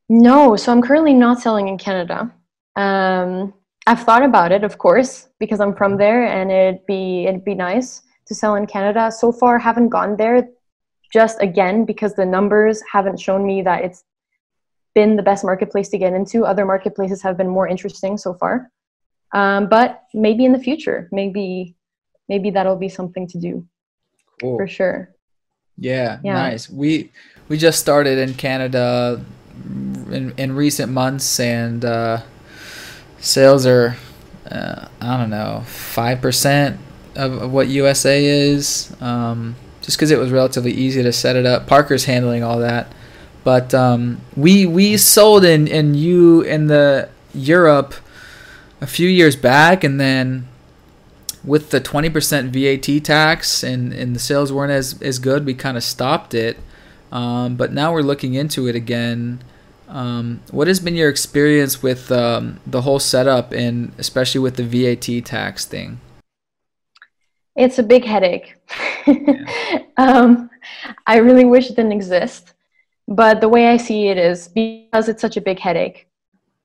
No, 0.07 0.55
so 0.55 0.71
I'm 0.71 0.81
currently 0.81 1.13
not 1.13 1.39
selling 1.39 1.67
in 1.67 1.77
Canada. 1.77 2.33
Um, 2.75 3.53
I've 3.85 4.03
thought 4.03 4.23
about 4.23 4.51
it, 4.51 4.63
of 4.63 4.77
course, 4.77 5.29
because 5.39 5.59
I'm 5.59 5.75
from 5.75 5.97
there, 5.97 6.25
and 6.25 6.51
it'd 6.51 6.85
be 6.85 7.25
it'd 7.25 7.45
be 7.45 7.55
nice 7.55 8.01
to 8.27 8.33
sell 8.33 8.55
in 8.55 8.65
Canada. 8.65 9.11
So 9.11 9.31
far, 9.31 9.59
haven't 9.59 9.89
gone 9.89 10.15
there, 10.17 10.47
just 11.11 11.41
again 11.41 11.85
because 11.85 12.13
the 12.13 12.25
numbers 12.25 12.81
haven't 12.91 13.19
shown 13.19 13.45
me 13.45 13.61
that 13.63 13.83
it's 13.83 14.03
been 14.95 15.15
the 15.15 15.23
best 15.23 15.43
marketplace 15.43 15.89
to 15.89 15.97
get 15.97 16.13
into. 16.13 16.45
Other 16.45 16.65
marketplaces 16.65 17.21
have 17.21 17.37
been 17.37 17.49
more 17.49 17.67
interesting 17.67 18.17
so 18.17 18.33
far, 18.33 18.71
um, 19.33 19.69
but 19.69 20.03
maybe 20.13 20.45
in 20.45 20.53
the 20.53 20.59
future, 20.59 21.09
maybe 21.11 21.75
maybe 22.29 22.49
that'll 22.51 22.75
be 22.77 22.89
something 22.89 23.27
to 23.27 23.39
do 23.39 23.67
cool. 24.39 24.57
for 24.57 24.67
sure. 24.67 25.13
Yeah, 25.77 26.19
yeah, 26.23 26.33
nice. 26.33 26.69
We 26.69 27.11
we 27.47 27.57
just 27.57 27.79
started 27.79 28.17
in 28.17 28.33
Canada 28.33 29.23
in, 30.11 30.33
in 30.37 30.55
recent 30.55 30.91
months, 30.91 31.39
and 31.39 31.83
uh, 31.85 32.21
sales 33.19 33.65
are 33.65 33.95
uh, 34.49 34.87
I 34.99 35.17
don't 35.17 35.29
know 35.29 35.63
five 35.65 36.21
percent 36.21 36.79
of, 37.15 37.41
of, 37.41 37.51
what 37.51 37.67
USA 37.67 38.23
is. 38.23 38.93
Um, 39.01 39.55
just 39.81 39.97
because 39.97 40.11
it 40.11 40.19
was 40.19 40.31
relatively 40.31 40.71
easy 40.71 41.01
to 41.01 41.13
set 41.13 41.35
it 41.35 41.45
up. 41.45 41.65
Parker's 41.65 42.05
handling 42.05 42.43
all 42.43 42.59
that, 42.59 42.93
but 43.43 43.73
um, 43.73 44.19
we 44.35 44.65
we 44.65 44.97
sold 44.97 45.45
in 45.45 45.67
in 45.67 45.93
you 45.95 46.41
in 46.41 46.67
the 46.67 47.09
Europe 47.33 47.95
a 48.81 48.87
few 48.87 49.07
years 49.07 49.37
back, 49.37 49.85
and 49.85 49.99
then 49.99 50.48
with 51.43 51.69
the 51.71 51.79
20% 51.81 52.49
VAT 52.49 53.03
tax 53.03 53.63
and, 53.63 53.93
and 53.93 54.15
the 54.15 54.19
sales 54.19 54.51
weren't 54.51 54.71
as, 54.71 55.01
as 55.01 55.19
good, 55.19 55.45
we 55.45 55.53
kind 55.53 55.77
of 55.77 55.83
stopped 55.83 56.33
it. 56.33 56.57
Um, 57.11 57.55
but 57.55 57.73
now 57.73 57.93
we're 57.93 58.01
looking 58.01 58.33
into 58.33 58.67
it 58.67 58.75
again. 58.75 59.41
Um, 59.87 60.41
what 60.51 60.67
has 60.67 60.79
been 60.79 60.95
your 60.95 61.09
experience 61.09 61.81
with 61.81 62.11
um, 62.11 62.59
the 62.67 62.81
whole 62.81 62.99
setup 62.99 63.51
and 63.51 63.91
especially 63.97 64.39
with 64.39 64.55
the 64.55 64.63
VAT 64.63 65.25
tax 65.25 65.65
thing? 65.65 65.99
It's 67.55 67.79
a 67.79 67.83
big 67.83 68.05
headache. 68.05 68.55
Yeah. 69.07 69.45
Um, 69.97 70.49
I 71.07 71.17
really 71.17 71.43
wish 71.43 71.69
it 71.69 71.75
didn't 71.75 71.91
exist. 71.91 72.53
But 73.09 73.41
the 73.41 73.49
way 73.49 73.67
I 73.67 73.75
see 73.75 74.07
it 74.07 74.17
is 74.17 74.47
because 74.47 75.09
it's 75.09 75.21
such 75.21 75.35
a 75.35 75.41
big 75.41 75.59
headache, 75.59 76.07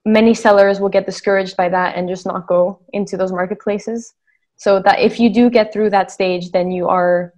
many 0.04 0.34
sellers 0.34 0.78
will 0.78 0.88
get 0.88 1.06
discouraged 1.06 1.56
by 1.56 1.68
that 1.70 1.96
and 1.96 2.08
just 2.08 2.26
not 2.26 2.46
go 2.46 2.78
into 2.92 3.16
those 3.16 3.32
marketplaces. 3.32 4.14
So 4.56 4.80
that 4.80 5.00
if 5.00 5.18
you 5.18 5.30
do 5.30 5.50
get 5.50 5.72
through 5.72 5.90
that 5.90 6.10
stage, 6.10 6.50
then 6.50 6.70
you 6.70 6.88
are 6.88 7.32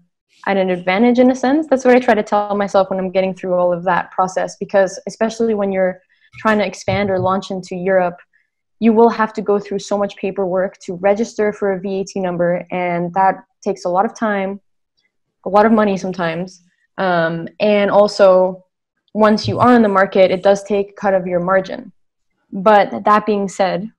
at 0.46 0.56
an 0.56 0.70
advantage 0.70 1.18
in 1.18 1.30
a 1.30 1.34
sense. 1.34 1.66
That's 1.68 1.84
what 1.84 1.96
I 1.96 1.98
try 1.98 2.14
to 2.14 2.22
tell 2.22 2.54
myself 2.54 2.90
when 2.90 2.98
I'm 2.98 3.10
getting 3.10 3.34
through 3.34 3.54
all 3.54 3.72
of 3.72 3.84
that 3.84 4.10
process 4.12 4.56
because 4.56 5.00
especially 5.06 5.54
when 5.54 5.72
you're 5.72 6.00
trying 6.38 6.58
to 6.58 6.66
expand 6.66 7.10
or 7.10 7.18
launch 7.18 7.50
into 7.50 7.74
Europe, 7.74 8.18
you 8.78 8.92
will 8.92 9.08
have 9.08 9.32
to 9.32 9.42
go 9.42 9.58
through 9.58 9.78
so 9.78 9.96
much 9.96 10.16
paperwork 10.16 10.78
to 10.80 10.94
register 10.96 11.52
for 11.52 11.72
a 11.72 11.80
VAT 11.80 12.14
number, 12.16 12.66
and 12.70 13.12
that 13.14 13.44
takes 13.64 13.84
a 13.84 13.88
lot 13.88 14.04
of 14.04 14.14
time, 14.14 14.60
a 15.44 15.48
lot 15.48 15.66
of 15.66 15.72
money 15.72 15.96
sometimes. 15.96 16.62
Um, 16.98 17.48
and 17.58 17.90
also, 17.90 18.64
once 19.14 19.48
you 19.48 19.58
are 19.58 19.74
in 19.74 19.82
the 19.82 19.88
market, 19.88 20.30
it 20.30 20.42
does 20.42 20.62
take 20.62 20.96
cut 20.96 21.14
of 21.14 21.26
your 21.26 21.40
margin. 21.40 21.92
But 22.52 23.04
that 23.04 23.24
being 23.24 23.48
said, 23.48 23.90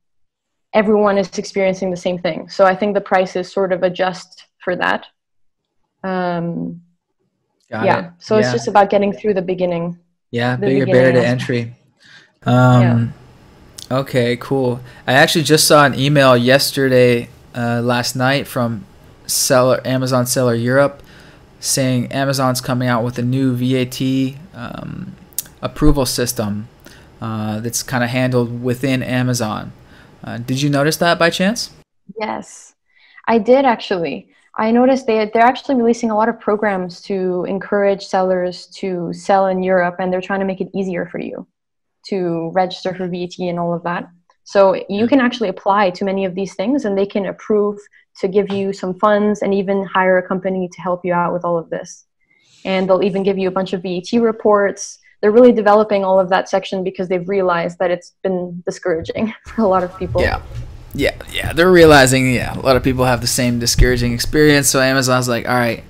everyone 0.77 1.17
is 1.17 1.36
experiencing 1.39 1.89
the 1.89 1.98
same 1.98 2.19
thing. 2.19 2.48
So 2.50 2.63
I 2.63 2.75
think 2.75 2.93
the 2.93 3.01
prices 3.01 3.51
sort 3.51 3.74
of 3.74 3.81
adjust 3.81 4.46
for 4.63 4.75
that. 4.75 5.07
Um, 6.03 6.81
yeah. 7.72 8.00
It. 8.00 8.12
So 8.19 8.36
yeah. 8.36 8.43
it's 8.43 8.51
just 8.51 8.67
about 8.67 8.91
getting 8.91 9.12
through 9.12 9.34
the 9.34 9.41
beginning. 9.41 9.98
Yeah, 10.29 10.55
the 10.55 10.67
bigger 10.67 10.86
barrier 10.86 11.13
to 11.13 11.25
entry. 11.25 11.74
Um, 12.43 12.81
yeah. 12.81 13.98
Okay, 14.00 14.38
cool. 14.38 14.79
I 15.07 15.13
actually 15.13 15.46
just 15.46 15.67
saw 15.67 15.84
an 15.86 15.98
email 15.98 16.38
yesterday, 16.38 17.29
uh, 17.55 17.81
last 17.81 18.15
night 18.15 18.46
from 18.46 18.86
seller 19.25 19.81
Amazon 19.84 20.27
Seller 20.27 20.53
Europe, 20.53 21.01
saying 21.60 22.12
Amazon's 22.12 22.62
coming 22.62 22.88
out 22.88 23.03
with 23.03 23.17
a 23.17 23.24
new 23.24 23.55
VAT 23.55 24.38
um, 24.53 25.15
approval 25.62 26.05
system 26.05 26.67
uh, 27.19 27.62
that's 27.62 27.81
kind 27.81 28.03
of 28.03 28.12
handled 28.12 28.62
within 28.62 29.01
Amazon. 29.01 29.72
Uh, 30.27 30.38
did 30.39 30.62
you 30.62 30.69
notice 30.69 30.98
that 30.98 31.17
by 31.17 31.29
chance? 31.29 31.72
Yes, 32.19 32.75
I 33.29 33.38
did 33.38 33.63
actually. 33.63 34.27
I 34.57 34.72
noticed 34.72 35.07
they 35.07 35.31
they're 35.34 35.51
actually 35.53 35.75
releasing 35.75 36.12
a 36.12 36.17
lot 36.17 36.27
of 36.27 36.38
programs 36.38 37.00
to 37.03 37.46
encourage 37.48 38.05
sellers 38.05 38.67
to 38.79 39.13
sell 39.13 39.48
in 39.48 39.63
Europe, 39.63 39.96
and 40.00 40.12
they're 40.12 40.27
trying 40.29 40.41
to 40.41 40.46
make 40.46 40.60
it 40.60 40.67
easier 40.75 41.05
for 41.05 41.19
you 41.19 41.48
to 42.10 42.51
register 42.53 42.93
for 42.93 43.07
VAT 43.07 43.39
and 43.39 43.57
all 43.57 43.74
of 43.74 43.84
that. 43.84 44.10
So 44.43 44.84
you 44.89 45.07
can 45.07 45.22
actually 45.22 45.48
apply 45.48 45.91
to 45.91 46.03
many 46.03 46.25
of 46.25 46.36
these 46.36 46.55
things, 46.55 46.84
and 46.84 46.98
they 46.98 47.05
can 47.05 47.27
approve 47.27 47.79
to 48.19 48.27
give 48.27 48.51
you 48.51 48.74
some 48.74 49.00
funds 49.00 49.41
and 49.41 49.53
even 49.53 49.86
hire 49.86 50.17
a 50.17 50.27
company 50.27 50.67
to 50.74 50.81
help 50.81 51.05
you 51.05 51.13
out 51.13 51.31
with 51.31 51.46
all 51.46 51.57
of 51.57 51.69
this. 51.69 52.03
And 52.65 52.89
they'll 52.89 53.10
even 53.10 53.24
give 53.24 53.38
you 53.38 53.48
a 53.48 53.57
bunch 53.57 53.72
of 53.72 53.81
VAT 53.81 54.12
reports 54.19 55.00
they're 55.22 55.32
really 55.32 55.52
developing 55.52 56.06
all 56.06 56.20
of 56.20 56.30
that 56.30 56.50
section 56.50 56.84
because 56.84 57.08
they've 57.08 57.28
realized 57.28 57.80
that 57.80 57.92
it's 57.92 58.14
been 58.24 58.62
discouraging 58.66 59.34
for 59.46 59.62
a 59.62 59.68
lot 59.68 59.84
of 59.84 59.98
people. 59.98 60.22
Yeah. 60.22 60.42
Yeah, 60.94 61.16
yeah, 61.32 61.53
they're 61.53 61.72
realizing, 61.72 62.34
yeah, 62.34 62.58
a 62.58 62.62
lot 62.62 62.75
of 62.75 62.84
people 62.84 63.06
have 63.06 63.22
the 63.22 63.27
same 63.27 63.60
discouraging 63.60 64.14
experience. 64.14 64.68
So 64.70 64.82
Amazon's 64.82 65.27
like, 65.27 65.48
all 65.48 65.53
right, 65.53 65.84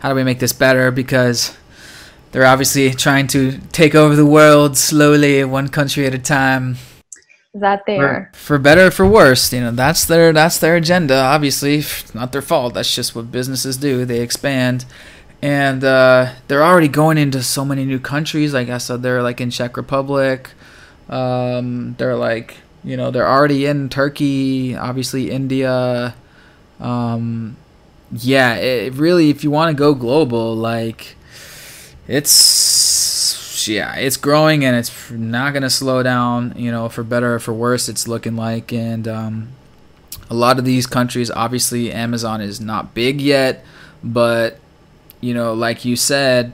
how 0.00 0.10
do 0.10 0.14
we 0.14 0.22
make 0.22 0.38
this 0.38 0.52
better? 0.52 0.90
Because 0.90 1.56
they're 2.32 2.44
obviously 2.44 2.90
trying 2.90 3.26
to 3.28 3.58
take 3.72 3.94
over 3.94 4.14
the 4.14 4.26
world 4.26 4.76
slowly, 4.76 5.42
one 5.44 5.68
country 5.68 6.04
at 6.04 6.14
a 6.14 6.18
time. 6.18 6.76
That 7.54 7.82
they 7.86 7.96
for, 7.96 8.06
are. 8.06 8.30
For 8.34 8.58
better 8.58 8.86
or 8.86 8.90
for 8.90 9.06
worse, 9.06 9.52
you 9.52 9.60
know, 9.60 9.72
that's 9.72 10.04
their 10.04 10.32
that's 10.32 10.58
their 10.58 10.76
agenda. 10.76 11.16
Obviously, 11.16 11.82
not 12.14 12.32
their 12.32 12.42
fault. 12.42 12.74
That's 12.74 12.94
just 12.94 13.16
what 13.16 13.32
businesses 13.32 13.76
do. 13.76 14.04
They 14.04 14.20
expand 14.20 14.84
and 15.42 15.82
uh, 15.82 16.32
they're 16.48 16.62
already 16.62 16.88
going 16.88 17.18
into 17.18 17.42
so 17.42 17.64
many 17.64 17.84
new 17.84 17.98
countries. 17.98 18.52
Like 18.52 18.68
I 18.68 18.78
said, 18.78 19.02
they're 19.02 19.22
like 19.22 19.40
in 19.40 19.50
Czech 19.50 19.76
Republic. 19.76 20.50
Um, 21.08 21.94
they're 21.98 22.16
like 22.16 22.56
you 22.84 22.96
know 22.96 23.10
they're 23.10 23.28
already 23.28 23.66
in 23.66 23.88
Turkey, 23.88 24.76
obviously 24.76 25.30
India. 25.30 26.14
Um, 26.78 27.56
yeah, 28.12 28.54
it 28.56 28.94
really 28.94 29.30
if 29.30 29.44
you 29.44 29.50
want 29.50 29.74
to 29.74 29.78
go 29.78 29.94
global, 29.94 30.54
like 30.54 31.16
it's 32.06 33.66
yeah, 33.68 33.94
it's 33.96 34.16
growing 34.16 34.64
and 34.64 34.76
it's 34.76 35.10
not 35.10 35.52
gonna 35.52 35.70
slow 35.70 36.02
down. 36.02 36.54
You 36.56 36.70
know, 36.70 36.88
for 36.88 37.02
better 37.02 37.34
or 37.34 37.38
for 37.38 37.52
worse, 37.52 37.88
it's 37.88 38.06
looking 38.08 38.36
like 38.36 38.72
and. 38.72 39.08
Um, 39.08 39.48
a 40.30 40.34
lot 40.34 40.60
of 40.60 40.64
these 40.64 40.86
countries, 40.86 41.28
obviously, 41.28 41.92
Amazon 41.92 42.40
is 42.40 42.60
not 42.60 42.94
big 42.94 43.20
yet, 43.20 43.64
but 44.02 44.60
you 45.20 45.34
know, 45.34 45.52
like 45.54 45.84
you 45.84 45.96
said, 45.96 46.52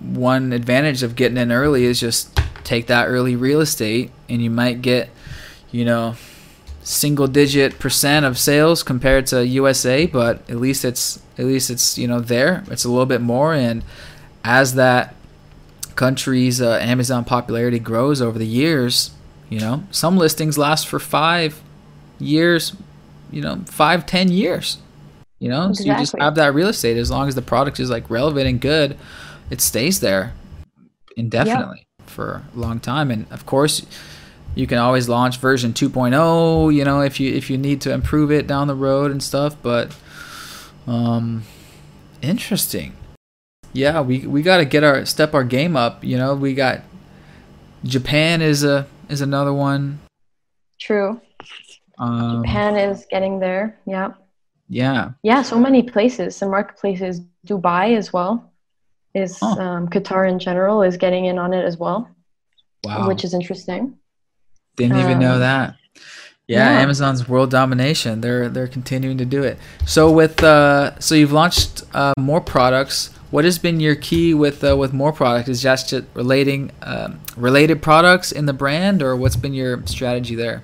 one 0.00 0.52
advantage 0.52 1.02
of 1.02 1.16
getting 1.16 1.36
in 1.36 1.52
early 1.52 1.84
is 1.84 2.00
just 2.00 2.38
take 2.64 2.86
that 2.86 3.06
early 3.06 3.36
real 3.36 3.60
estate 3.60 4.10
and 4.28 4.42
you 4.42 4.50
might 4.50 4.82
get, 4.82 5.10
you 5.70 5.84
know, 5.84 6.14
single 6.82 7.26
digit 7.26 7.78
percent 7.78 8.24
of 8.24 8.38
sales 8.38 8.82
compared 8.82 9.26
to 9.26 9.46
USA, 9.46 10.06
but 10.06 10.48
at 10.50 10.56
least 10.56 10.84
it's 10.84 11.20
at 11.38 11.44
least 11.44 11.70
it's, 11.70 11.98
you 11.98 12.06
know, 12.06 12.20
there. 12.20 12.64
It's 12.70 12.84
a 12.84 12.88
little 12.88 13.06
bit 13.06 13.20
more 13.20 13.54
and 13.54 13.82
as 14.44 14.74
that 14.74 15.14
country's 15.96 16.60
uh, 16.62 16.78
Amazon 16.80 17.24
popularity 17.24 17.78
grows 17.78 18.22
over 18.22 18.38
the 18.38 18.46
years, 18.46 19.10
you 19.48 19.60
know, 19.60 19.84
some 19.90 20.16
listings 20.16 20.56
last 20.56 20.86
for 20.86 20.98
5 20.98 21.62
years, 22.20 22.74
you 23.30 23.40
know, 23.42 23.62
five, 23.66 24.06
ten 24.06 24.30
years. 24.30 24.78
You 25.40 25.48
know, 25.48 25.70
exactly. 25.70 25.84
so 25.84 25.92
you 25.92 25.98
just 25.98 26.14
have 26.20 26.34
that 26.36 26.54
real 26.54 26.68
estate 26.68 26.96
as 26.96 27.10
long 27.10 27.26
as 27.26 27.34
the 27.34 27.42
product 27.42 27.80
is 27.80 27.90
like 27.90 28.08
relevant 28.10 28.46
and 28.46 28.60
good, 28.60 28.96
it 29.48 29.60
stays 29.60 30.00
there 30.00 30.34
indefinitely 31.16 31.86
yep. 31.98 32.08
for 32.08 32.42
a 32.54 32.58
long 32.58 32.78
time. 32.78 33.10
And 33.10 33.26
of 33.32 33.46
course, 33.46 33.84
you 34.54 34.66
can 34.66 34.78
always 34.78 35.08
launch 35.08 35.38
version 35.38 35.72
2.0, 35.72 36.74
you 36.74 36.84
know, 36.84 37.00
if 37.00 37.18
you 37.18 37.32
if 37.32 37.50
you 37.50 37.56
need 37.56 37.80
to 37.80 37.92
improve 37.92 38.30
it 38.30 38.46
down 38.46 38.68
the 38.68 38.74
road 38.74 39.10
and 39.10 39.22
stuff, 39.22 39.56
but 39.62 39.96
um 40.86 41.44
interesting. 42.22 42.94
Yeah, 43.72 44.00
we 44.00 44.26
we 44.26 44.42
got 44.42 44.58
to 44.58 44.64
get 44.64 44.82
our 44.82 45.04
step 45.04 45.32
our 45.32 45.44
game 45.44 45.76
up, 45.76 46.04
you 46.04 46.16
know. 46.16 46.34
We 46.34 46.54
got 46.54 46.80
Japan 47.84 48.42
is 48.42 48.64
a 48.64 48.86
is 49.08 49.20
another 49.20 49.52
one. 49.52 50.00
True. 50.80 51.20
Um, 51.98 52.42
Japan 52.42 52.76
is 52.76 53.06
getting 53.10 53.38
there. 53.38 53.78
Yeah. 53.86 54.12
Yeah. 54.70 55.10
Yeah, 55.24 55.42
so 55.42 55.58
many 55.58 55.82
places 55.82 56.40
and 56.40 56.50
marketplaces. 56.50 57.20
Dubai 57.46 57.96
as 57.96 58.12
well 58.12 58.52
is 59.14 59.38
oh. 59.42 59.58
um, 59.58 59.88
Qatar 59.88 60.30
in 60.30 60.38
general 60.38 60.82
is 60.82 60.96
getting 60.96 61.24
in 61.24 61.38
on 61.38 61.52
it 61.52 61.64
as 61.64 61.76
well. 61.76 62.08
Wow. 62.84 63.08
Which 63.08 63.24
is 63.24 63.34
interesting. 63.34 63.98
Didn't 64.76 64.96
um, 64.96 65.00
even 65.00 65.18
know 65.18 65.34
um, 65.34 65.40
that. 65.40 65.74
Yeah, 66.46 66.70
yeah, 66.70 66.80
Amazon's 66.80 67.28
world 67.28 67.50
domination. 67.50 68.20
They're 68.20 68.48
they're 68.48 68.68
continuing 68.68 69.18
to 69.18 69.24
do 69.24 69.42
it. 69.42 69.58
So 69.86 70.10
with 70.10 70.42
uh, 70.42 70.98
so 70.98 71.14
you've 71.14 71.32
launched 71.32 71.82
uh, 71.94 72.14
more 72.18 72.40
products. 72.40 73.10
What 73.30 73.44
has 73.44 73.58
been 73.58 73.78
your 73.78 73.94
key 73.94 74.34
with 74.34 74.64
uh, 74.64 74.76
with 74.76 74.92
more 74.92 75.12
products? 75.12 75.48
Is 75.48 75.62
just 75.62 75.92
relating 76.14 76.72
um, 76.82 77.20
related 77.36 77.82
products 77.82 78.32
in 78.32 78.46
the 78.46 78.52
brand, 78.52 79.02
or 79.02 79.14
what's 79.14 79.36
been 79.36 79.54
your 79.54 79.86
strategy 79.86 80.34
there? 80.34 80.62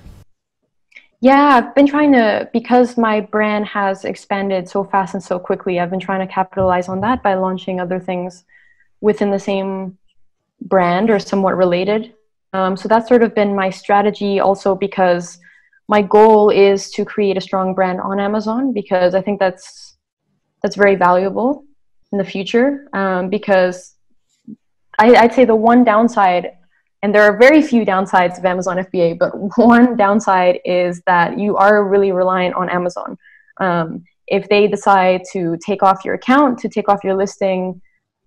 Yeah, 1.20 1.57
I've 1.57 1.74
been 1.74 1.87
trying 1.87 2.12
to, 2.12 2.48
because 2.52 2.98
my 2.98 3.20
brand 3.20 3.66
has 3.66 4.05
expanded 4.05 4.68
so 4.68 4.85
fast 4.85 5.14
and 5.14 5.22
so 5.22 5.38
quickly, 5.38 5.81
I've 5.81 5.90
been 5.90 6.00
trying 6.00 6.26
to 6.26 6.33
capitalize 6.33 6.88
on 6.88 7.00
that 7.00 7.22
by 7.22 7.35
launching 7.35 7.81
other 7.81 7.98
things 7.98 8.44
within 9.00 9.31
the 9.31 9.38
same 9.38 9.96
brand 10.61 11.11
or 11.11 11.18
somewhat 11.18 11.57
related. 11.57 12.14
Um, 12.52 12.76
so 12.76 12.88
that's 12.88 13.09
sort 13.09 13.22
of 13.22 13.35
been 13.35 13.55
my 13.55 13.70
strategy 13.70 14.40
also 14.40 14.74
because 14.74 15.38
my 15.88 16.02
goal 16.02 16.50
is 16.50 16.90
to 16.92 17.05
create 17.05 17.37
a 17.37 17.40
strong 17.40 17.74
brand 17.74 18.00
on 18.00 18.20
Amazon 18.20 18.72
because 18.72 19.14
I 19.14 19.22
think 19.22 19.38
that's 19.38 19.96
that's 20.62 20.76
very 20.76 20.96
valuable 20.96 21.64
in 22.12 22.18
the 22.18 22.24
future 22.24 22.88
um, 22.92 23.29
because 23.29 23.94
I, 24.98 25.14
I'd 25.14 25.35
say 25.35 25.44
the 25.44 25.55
one 25.55 25.85
downside 25.85 26.52
and 27.06 27.14
there 27.14 27.22
are 27.22 27.36
very 27.36 27.62
few 27.62 27.86
downsides 27.86 28.36
of 28.36 28.44
Amazon 28.44 28.78
FBA, 28.78 29.16
but 29.16 29.30
one 29.56 29.96
downside 29.96 30.58
is 30.64 31.00
that 31.06 31.38
you 31.38 31.56
are 31.56 31.86
really 31.86 32.10
reliant 32.10 32.56
on 32.56 32.68
Amazon. 32.68 33.16
Um, 33.60 34.02
if 34.26 34.48
they 34.48 34.66
decide 34.66 35.20
to 35.30 35.56
take 35.64 35.84
off 35.84 36.04
your 36.04 36.14
account, 36.14 36.58
to 36.58 36.68
take 36.68 36.88
off 36.88 37.04
your 37.04 37.14
listing, 37.14 37.80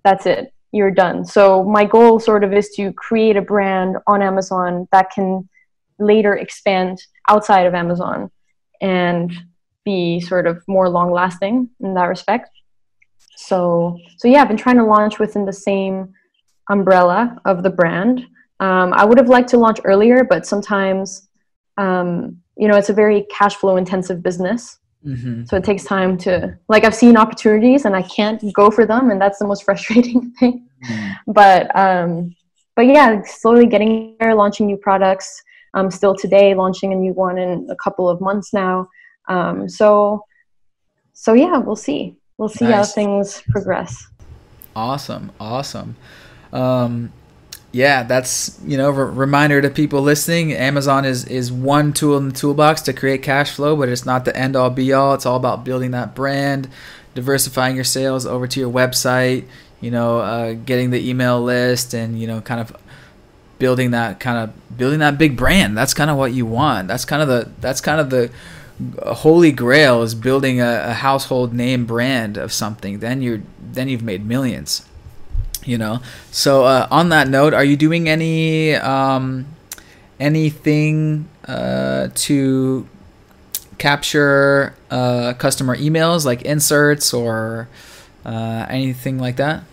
that's 0.06 0.26
it. 0.26 0.54
you're 0.72 0.92
done. 0.92 1.26
So 1.26 1.62
my 1.62 1.84
goal 1.84 2.22
sort 2.22 2.46
of 2.46 2.54
is 2.54 2.70
to 2.78 2.94
create 2.94 3.36
a 3.36 3.42
brand 3.42 3.98
on 4.08 4.22
Amazon 4.22 4.88
that 4.94 5.12
can 5.14 5.50
later 6.00 6.38
expand 6.38 7.00
outside 7.28 7.66
of 7.66 7.74
Amazon 7.74 8.32
and 8.80 9.30
be 9.84 10.22
sort 10.22 10.48
of 10.48 10.64
more 10.70 10.88
long 10.88 11.12
lasting 11.12 11.70
in 11.82 11.96
that 11.96 12.06
respect. 12.06 12.50
So 13.36 14.00
so 14.20 14.30
yeah, 14.30 14.42
I've 14.42 14.48
been 14.48 14.56
trying 14.56 14.78
to 14.78 14.86
launch 14.86 15.20
within 15.20 15.44
the 15.44 15.52
same 15.52 16.14
umbrella 16.70 17.42
of 17.44 17.62
the 17.62 17.70
brand. 17.70 18.26
Um, 18.60 18.94
I 18.94 19.06
would 19.06 19.18
have 19.18 19.30
liked 19.30 19.50
to 19.50 19.58
launch 19.58 19.80
earlier, 19.86 20.24
but 20.24 20.46
sometimes 20.46 21.30
um, 21.78 22.38
you 22.58 22.68
know 22.68 22.76
it's 22.76 22.90
a 22.90 22.94
very 22.94 23.26
cash 23.30 23.56
flow 23.56 23.78
intensive 23.78 24.22
business. 24.22 24.78
Mm-hmm. 25.06 25.46
So 25.46 25.56
it 25.56 25.64
takes 25.64 25.86
time 25.86 26.18
to 26.20 26.58
like 26.68 26.84
I've 26.84 26.96
seen 26.96 27.16
opportunities 27.16 27.86
and 27.86 27.96
I 27.96 28.02
can't 28.02 28.44
go 28.54 28.70
for 28.70 28.86
them, 28.86 29.12
and 29.12 29.22
that's 29.22 29.40
the 29.40 29.48
most 29.48 29.64
frustrating 29.68 30.32
thing. 30.40 30.68
Mm-hmm. 30.86 31.32
But 31.32 31.76
um, 31.76 32.36
but 32.76 32.86
yeah, 32.86 33.22
slowly 33.24 33.66
getting 33.66 34.16
there, 34.20 34.36
launching 34.36 34.66
new 34.68 34.78
products. 34.78 35.42
Um, 35.76 35.92
still 35.92 36.16
today, 36.16 36.56
launching 36.56 36.94
a 36.94 36.96
new 36.96 37.14
one 37.14 37.38
in 37.38 37.68
a 37.70 37.76
couple 37.76 38.10
of 38.10 38.20
months 38.20 38.54
now. 38.54 38.90
Um, 39.28 39.70
so 39.70 40.24
so 41.14 41.34
yeah, 41.34 41.58
we'll 41.58 41.76
see. 41.76 42.16
We'll 42.38 42.50
see 42.50 42.66
nice. 42.66 42.74
how 42.74 42.84
things 42.86 43.44
progress. 43.50 44.08
Awesome, 44.76 45.32
awesome. 45.40 45.98
Um, 46.54 47.12
yeah, 47.72 48.04
that's 48.04 48.60
you 48.66 48.78
know 48.78 48.90
reminder 48.90 49.62
to 49.62 49.70
people 49.70 50.02
listening. 50.02 50.54
Amazon 50.54 51.06
is 51.06 51.26
is 51.26 51.52
one 51.52 51.94
tool 51.94 52.18
in 52.18 52.30
the 52.30 52.36
toolbox 52.36 52.82
to 52.84 52.94
create 52.94 53.22
cash 53.22 53.52
flow, 53.52 53.76
but 53.76 53.90
it's 53.90 54.06
not 54.06 54.26
the 54.26 54.36
end 54.36 54.56
all 54.56 54.72
be 54.72 54.92
all. 54.92 55.14
It's 55.14 55.26
all 55.26 55.38
about 55.38 55.64
building 55.64 55.92
that 55.92 56.16
brand, 56.16 56.68
diversifying 57.14 57.76
your 57.76 57.84
sales 57.84 58.26
over 58.26 58.48
to 58.48 58.60
your 58.60 58.72
website. 58.72 59.46
You 59.82 59.92
know, 59.92 60.20
uh, 60.20 60.54
getting 60.54 60.90
the 60.90 61.10
email 61.10 61.42
list, 61.42 61.94
and 61.94 62.20
you 62.20 62.26
know, 62.26 62.42
kind 62.42 62.60
of 62.60 62.76
building 63.60 63.92
that 63.92 64.20
kind 64.20 64.38
of 64.38 64.78
building 64.78 65.00
that 65.00 65.20
big 65.20 65.38
brand. 65.38 65.78
That's 65.78 65.94
kind 65.94 66.10
of 66.10 66.18
what 66.18 66.34
you 66.34 66.48
want. 66.48 66.88
That's 66.88 67.06
kind 67.06 67.22
of 67.22 67.28
the 67.28 67.52
that's 67.62 67.82
kind 67.82 68.02
of 68.02 68.10
the 68.10 68.32
holy 69.14 69.52
grail 69.52 70.02
is 70.02 70.16
building 70.16 70.60
a, 70.60 70.86
a 70.88 70.94
household 70.94 71.54
name 71.54 71.86
brand 71.86 72.36
of 72.36 72.52
something. 72.52 72.98
Then 72.98 73.22
you're 73.22 73.44
then 73.62 73.90
you've 73.90 74.02
made 74.02 74.26
millions 74.26 74.89
you 75.66 75.78
know? 75.78 76.00
So 76.32 76.66
uh, 76.66 76.88
on 76.92 77.10
that 77.10 77.28
note 77.28 77.54
are 77.54 77.64
you 77.64 77.76
doing 77.76 78.10
any 78.10 78.76
um, 78.76 79.46
anything 80.20 81.28
uh, 81.48 82.10
to 82.14 82.88
capture 83.78 84.76
uh, 84.92 85.34
customer 85.38 85.76
emails 85.78 86.26
like 86.26 86.42
inserts 86.44 87.14
or 87.14 87.70
uh, 88.26 88.66
anything 88.70 89.18
like 89.18 89.38
that? 89.38 89.64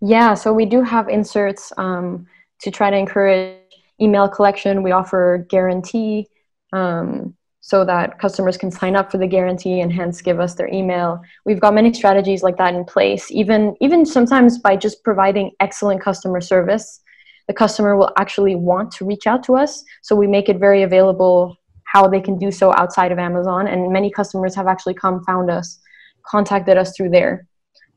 Yeah 0.00 0.34
so 0.34 0.52
we 0.52 0.66
do 0.66 0.82
have 0.82 1.08
inserts 1.08 1.72
um, 1.76 2.26
to 2.60 2.70
try 2.70 2.90
to 2.90 2.96
encourage 2.96 3.56
email 4.00 4.28
collection. 4.28 4.82
We 4.82 4.92
offer 4.92 5.46
guarantee 5.48 6.28
um, 6.72 7.34
so 7.60 7.84
that 7.84 8.18
customers 8.18 8.56
can 8.56 8.70
sign 8.70 8.96
up 8.96 9.10
for 9.10 9.18
the 9.18 9.26
guarantee 9.26 9.80
and 9.80 9.92
hence 9.92 10.22
give 10.22 10.40
us 10.40 10.54
their 10.54 10.68
email. 10.68 11.20
We've 11.44 11.60
got 11.60 11.74
many 11.74 11.92
strategies 11.92 12.42
like 12.42 12.56
that 12.56 12.74
in 12.74 12.84
place. 12.84 13.30
Even 13.30 13.76
even 13.80 14.06
sometimes 14.06 14.58
by 14.58 14.76
just 14.76 15.04
providing 15.04 15.52
excellent 15.60 16.00
customer 16.00 16.40
service, 16.40 17.00
the 17.48 17.54
customer 17.54 17.96
will 17.96 18.12
actually 18.18 18.54
want 18.54 18.90
to 18.92 19.04
reach 19.04 19.26
out 19.26 19.42
to 19.44 19.56
us. 19.56 19.84
So 20.02 20.16
we 20.16 20.26
make 20.26 20.48
it 20.48 20.58
very 20.58 20.82
available 20.82 21.56
how 21.84 22.06
they 22.06 22.20
can 22.20 22.38
do 22.38 22.50
so 22.50 22.72
outside 22.74 23.12
of 23.12 23.18
Amazon. 23.18 23.66
And 23.66 23.92
many 23.92 24.10
customers 24.10 24.54
have 24.54 24.66
actually 24.66 24.94
come 24.94 25.22
found 25.24 25.50
us, 25.50 25.80
contacted 26.26 26.76
us 26.78 26.96
through 26.96 27.10
there. 27.10 27.46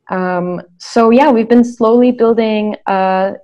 Um, 0.09 0.61
so 0.79 1.09
yeah, 1.09 1.31
we've 1.31 1.47
been 1.47 1.63
slowly 1.63 2.11
building 2.11 2.75
a 2.87 3.35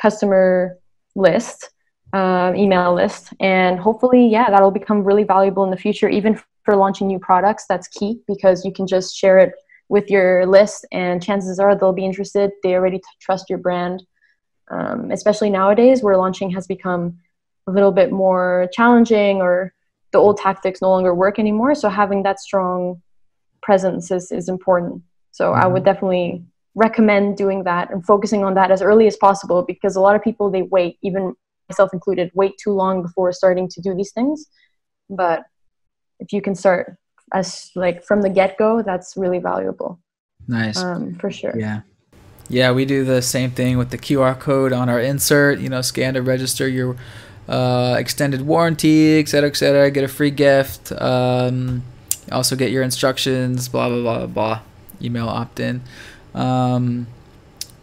customer 0.00 0.78
list 1.16 1.70
uh, 2.12 2.52
email 2.56 2.94
list. 2.94 3.32
And 3.40 3.78
hopefully, 3.78 4.26
yeah, 4.26 4.50
that'll 4.50 4.70
become 4.70 5.04
really 5.04 5.24
valuable 5.24 5.64
in 5.64 5.70
the 5.70 5.76
future, 5.76 6.08
even 6.08 6.40
for 6.64 6.76
launching 6.76 7.06
new 7.06 7.18
products. 7.18 7.66
That's 7.68 7.88
key 7.88 8.20
because 8.26 8.64
you 8.64 8.72
can 8.72 8.86
just 8.86 9.16
share 9.16 9.38
it 9.38 9.52
with 9.88 10.10
your 10.10 10.44
list, 10.46 10.84
and 10.92 11.22
chances 11.22 11.58
are 11.58 11.74
they'll 11.74 11.94
be 11.94 12.04
interested. 12.04 12.50
They 12.62 12.74
already 12.74 12.98
t- 12.98 13.04
trust 13.20 13.48
your 13.48 13.58
brand. 13.58 14.04
Um, 14.70 15.10
especially 15.10 15.48
nowadays, 15.48 16.02
where 16.02 16.18
launching 16.18 16.50
has 16.50 16.66
become 16.66 17.18
a 17.66 17.70
little 17.70 17.92
bit 17.92 18.12
more 18.12 18.68
challenging, 18.72 19.40
or 19.40 19.72
the 20.12 20.18
old 20.18 20.36
tactics 20.36 20.82
no 20.82 20.90
longer 20.90 21.14
work 21.14 21.38
anymore. 21.38 21.74
So 21.74 21.88
having 21.88 22.22
that 22.24 22.38
strong 22.40 23.02
presence 23.62 24.10
is, 24.10 24.30
is 24.30 24.48
important. 24.48 25.02
So 25.30 25.52
mm-hmm. 25.52 25.62
I 25.62 25.66
would 25.66 25.80
mm-hmm. 25.80 25.84
definitely 25.84 26.44
recommend 26.74 27.36
doing 27.36 27.64
that 27.64 27.90
and 27.90 28.04
focusing 28.04 28.44
on 28.44 28.54
that 28.54 28.70
as 28.70 28.82
early 28.82 29.06
as 29.06 29.16
possible 29.16 29.62
because 29.62 29.96
a 29.96 30.00
lot 30.00 30.14
of 30.14 30.22
people 30.22 30.50
they 30.50 30.62
wait 30.62 30.96
even 31.02 31.34
myself 31.68 31.92
included, 31.92 32.30
wait 32.34 32.56
too 32.62 32.72
long 32.72 33.02
before 33.02 33.32
starting 33.32 33.68
to 33.68 33.80
do 33.80 33.94
these 33.94 34.12
things. 34.12 34.46
But 35.10 35.44
if 36.20 36.32
you 36.32 36.42
can 36.42 36.54
start 36.54 36.96
as 37.32 37.70
like 37.74 38.04
from 38.04 38.22
the 38.22 38.30
get 38.30 38.58
go, 38.58 38.82
that's 38.82 39.16
really 39.16 39.38
valuable. 39.38 40.00
Nice. 40.46 40.78
Um, 40.78 41.14
for 41.14 41.30
sure. 41.30 41.54
Yeah. 41.56 41.80
Yeah, 42.50 42.72
we 42.72 42.86
do 42.86 43.04
the 43.04 43.20
same 43.20 43.50
thing 43.50 43.76
with 43.76 43.90
the 43.90 43.98
QR 43.98 44.38
code 44.38 44.72
on 44.72 44.88
our 44.88 44.98
insert. 45.00 45.58
You 45.58 45.68
know, 45.68 45.82
scan 45.82 46.14
to 46.14 46.22
register 46.22 46.66
your 46.66 46.96
uh, 47.46 47.96
extended 47.98 48.42
warranty, 48.42 49.18
et 49.18 49.28
cetera, 49.28 49.50
et 49.50 49.56
cetera. 49.56 49.90
Get 49.90 50.04
a 50.04 50.08
free 50.08 50.30
gift. 50.30 50.90
Um, 50.92 51.82
also 52.32 52.56
get 52.56 52.70
your 52.70 52.82
instructions. 52.82 53.68
Blah 53.68 53.90
blah 53.90 54.00
blah 54.00 54.26
blah. 54.26 54.60
Email 55.02 55.28
opt 55.28 55.60
in. 55.60 55.82
Um, 56.34 57.06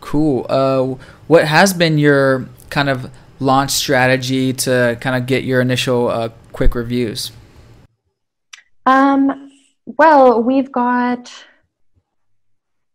cool. 0.01 0.47
Uh, 0.49 0.95
what 1.27 1.45
has 1.45 1.71
been 1.73 1.99
your 1.99 2.49
kind 2.71 2.89
of 2.89 3.11
launch 3.39 3.71
strategy 3.71 4.53
to 4.53 4.97
kind 5.01 5.15
of 5.15 5.27
get 5.27 5.43
your 5.43 5.61
initial 5.61 6.07
uh, 6.07 6.29
quick 6.51 6.75
reviews? 6.75 7.31
Um, 8.85 9.51
well, 9.85 10.41
we've 10.41 10.71
got 10.71 11.31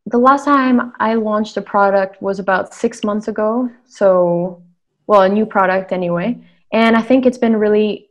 the 0.06 0.18
last 0.18 0.44
time 0.44 0.92
I 0.98 1.14
launched 1.14 1.56
a 1.56 1.62
product 1.62 2.20
was 2.20 2.38
about 2.38 2.74
six 2.74 3.04
months 3.04 3.28
ago. 3.28 3.70
So, 3.86 4.62
well, 5.06 5.22
a 5.22 5.28
new 5.28 5.46
product 5.46 5.92
anyway. 5.92 6.38
And 6.72 6.96
I 6.96 7.02
think 7.02 7.26
it's 7.26 7.38
been 7.38 7.56
really 7.56 8.08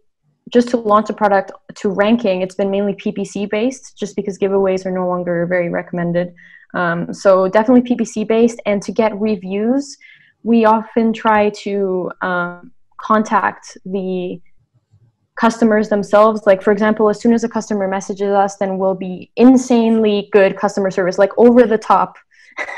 just 0.51 0.69
to 0.69 0.77
launch 0.77 1.09
a 1.09 1.13
product 1.13 1.51
to 1.75 1.89
ranking, 1.89 2.41
it's 2.41 2.55
been 2.55 2.71
mainly 2.71 2.93
PPC 2.93 3.47
based 3.49 3.95
just 3.97 4.15
because 4.15 4.39
giveaways 4.39 4.83
are 4.85 4.91
no 4.91 5.07
longer 5.07 5.45
very 5.45 5.69
recommended. 5.69 6.33
Um, 6.73 7.13
so, 7.13 7.47
definitely 7.47 7.95
PPC 7.95 8.27
based. 8.27 8.59
And 8.65 8.81
to 8.83 8.91
get 8.91 9.19
reviews, 9.19 9.97
we 10.43 10.65
often 10.65 11.13
try 11.13 11.49
to 11.49 12.11
um, 12.21 12.71
contact 12.97 13.77
the 13.85 14.41
customers 15.35 15.89
themselves. 15.89 16.41
Like, 16.45 16.61
for 16.61 16.71
example, 16.71 17.09
as 17.09 17.21
soon 17.21 17.33
as 17.33 17.43
a 17.43 17.49
customer 17.49 17.87
messages 17.87 18.29
us, 18.29 18.57
then 18.57 18.77
we'll 18.77 18.95
be 18.95 19.31
insanely 19.35 20.29
good 20.31 20.57
customer 20.57 20.91
service, 20.91 21.17
like 21.17 21.31
over 21.37 21.65
the 21.65 21.77
top, 21.77 22.17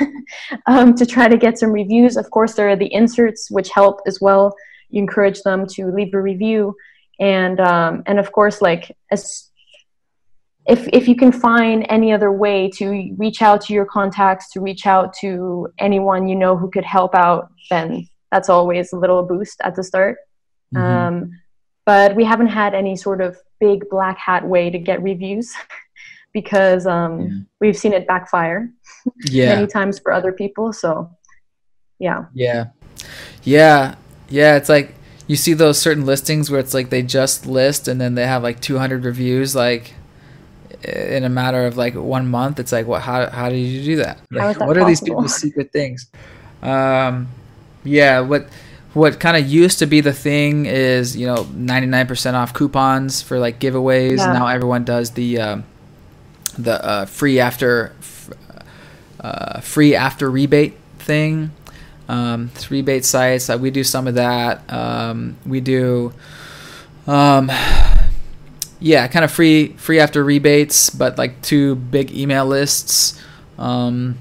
um, 0.67 0.93
to 0.95 1.06
try 1.06 1.28
to 1.28 1.38
get 1.38 1.58
some 1.58 1.71
reviews. 1.71 2.17
Of 2.17 2.30
course, 2.30 2.54
there 2.54 2.69
are 2.69 2.76
the 2.76 2.93
inserts, 2.93 3.50
which 3.50 3.69
help 3.69 4.02
as 4.06 4.19
well. 4.21 4.56
You 4.89 5.02
encourage 5.02 5.41
them 5.41 5.65
to 5.71 5.91
leave 5.91 6.13
a 6.13 6.21
review. 6.21 6.76
And, 7.19 7.60
um, 7.60 8.04
and 8.06 8.19
of 8.19 8.32
course, 8.32 8.62
like, 8.62 8.95
as 9.12 9.51
if 10.67 10.88
if 10.93 11.08
you 11.08 11.15
can 11.15 11.32
find 11.32 11.86
any 11.89 12.12
other 12.12 12.32
way 12.32 12.69
to 12.69 13.13
reach 13.17 13.41
out 13.41 13.62
to 13.62 13.74
your 13.74 13.86
contacts 13.86 14.52
to 14.52 14.62
reach 14.62 14.86
out 14.86 15.13
to 15.13 15.67
anyone 15.80 16.28
you 16.28 16.36
know 16.36 16.56
who 16.56 16.69
could 16.69 16.86
help 16.86 17.15
out 17.15 17.50
then 17.69 18.08
that's 18.32 18.50
always 18.50 18.93
a 18.93 18.97
little 18.97 19.24
boost 19.24 19.60
at 19.63 19.76
the 19.76 19.84
start 19.84 20.17
mm-hmm. 20.74 20.84
um, 20.84 21.32
but 21.86 22.15
we 22.15 22.24
haven't 22.24 22.47
had 22.47 22.74
any 22.74 22.95
sort 22.95 23.21
of 23.21 23.38
big 23.60 23.89
black 23.89 24.17
hat 24.17 24.47
way 24.47 24.69
to 24.69 24.78
get 24.78 25.02
reviews 25.02 25.54
because 26.34 26.86
um, 26.86 27.19
yeah. 27.19 27.28
we've 27.60 27.78
seen 27.78 27.93
it 27.93 28.08
backfire 28.08 28.69
yeah. 29.26 29.56
many 29.56 29.67
times 29.67 30.00
for 30.00 30.12
other 30.12 30.32
people 30.32 30.71
so 30.71 31.10
yeah 32.00 32.26
yeah 32.34 32.65
yeah 33.43 33.95
yeah 34.30 34.56
it's 34.56 34.69
like 34.69 34.95
you 35.28 35.36
see 35.36 35.54
those 35.54 35.80
certain 35.80 36.06
listings 36.06 36.52
where 36.52 36.60
it's 36.60 36.74
like 36.74 36.89
they 36.89 37.02
just 37.02 37.45
list 37.45 37.88
and 37.88 38.02
then 38.02 38.15
they 38.15 38.28
have 38.28 38.43
like 38.43 38.60
200 38.60 39.06
reviews 39.06 39.56
like 39.56 39.93
in 40.84 41.24
a 41.24 41.30
matter 41.30 41.66
of 41.66 41.78
like 41.78 41.94
one 41.94 42.28
month 42.28 42.60
it's 42.60 42.72
like 42.72 42.88
what 42.88 43.02
how, 43.02 43.30
how 43.30 43.50
did 43.50 43.58
you 43.58 43.84
do 43.84 43.96
that, 43.98 44.20
like, 44.32 44.58
that 44.58 44.68
what 44.68 44.76
possible? 44.76 44.84
are 44.84 44.88
these 44.88 45.02
people's 45.02 45.36
secret 45.36 45.72
things? 45.72 46.08
Um 46.62 47.28
yeah 47.84 48.20
what 48.20 48.48
what 48.94 49.20
kind 49.20 49.38
of 49.38 49.48
used 49.48 49.80
to 49.80 49.86
be 49.86 50.02
the 50.02 50.14
thing 50.14 50.66
is 50.66 51.16
you 51.16 51.26
know 51.26 51.44
99% 51.46 52.34
off 52.34 52.54
coupons 52.54 53.22
for 53.22 53.40
like 53.40 53.60
giveaways. 53.60 54.18
Yeah. 54.18 54.34
now 54.34 54.48
everyone 54.48 54.84
does 54.84 55.12
the 55.12 55.40
um, 55.40 55.64
the 56.58 56.84
uh, 56.84 57.06
free 57.06 57.40
after 57.40 57.96
uh, 59.20 59.62
free 59.62 59.96
after 59.96 60.30
rebate 60.30 60.78
thing. 61.00 61.52
Um, 62.10 62.52
rebate 62.70 63.06
sites. 63.06 63.50
Uh, 63.50 63.58
we 63.58 63.72
do 63.72 63.86
some 63.86 64.08
of 64.08 64.16
that. 64.16 64.62
Um, 64.72 65.38
we 65.46 65.62
do 65.62 66.14
um, 67.08 67.50
yeah, 68.82 69.08
kind 69.08 69.24
of 69.24 69.32
free 69.32 69.74
free 69.78 70.00
after 70.00 70.24
rebates, 70.24 70.89
but 70.89 71.17
like 71.17 71.41
two 71.41 71.76
big 71.76 72.12
email 72.12 72.46
lists. 72.46 73.22
Um, 73.58 74.17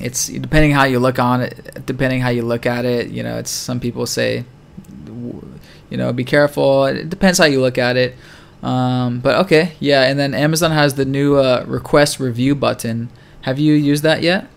it's 0.00 0.28
depending 0.28 0.72
how 0.72 0.84
you 0.84 0.98
look 0.98 1.18
on 1.18 1.42
it 1.42 1.84
depending 1.84 2.20
how 2.20 2.28
you 2.28 2.42
look 2.42 2.66
at 2.66 2.84
it 2.84 3.08
you 3.08 3.22
know 3.22 3.36
it's 3.36 3.50
some 3.50 3.80
people 3.80 4.06
say 4.06 4.44
you 5.90 5.96
know 5.96 6.12
be 6.12 6.24
careful 6.24 6.86
it 6.86 7.10
depends 7.10 7.38
how 7.38 7.44
you 7.44 7.60
look 7.60 7.78
at 7.78 7.96
it. 7.96 8.16
Um, 8.62 9.20
but 9.20 9.36
okay 9.44 9.74
yeah 9.78 10.02
and 10.08 10.18
then 10.18 10.34
amazon 10.34 10.72
has 10.72 10.94
the 10.94 11.04
new 11.04 11.36
uh, 11.36 11.64
request 11.66 12.18
review 12.18 12.54
button. 12.54 13.08
Have 13.42 13.58
you 13.58 13.74
used 13.74 14.02
that 14.02 14.22
yet? 14.22 14.48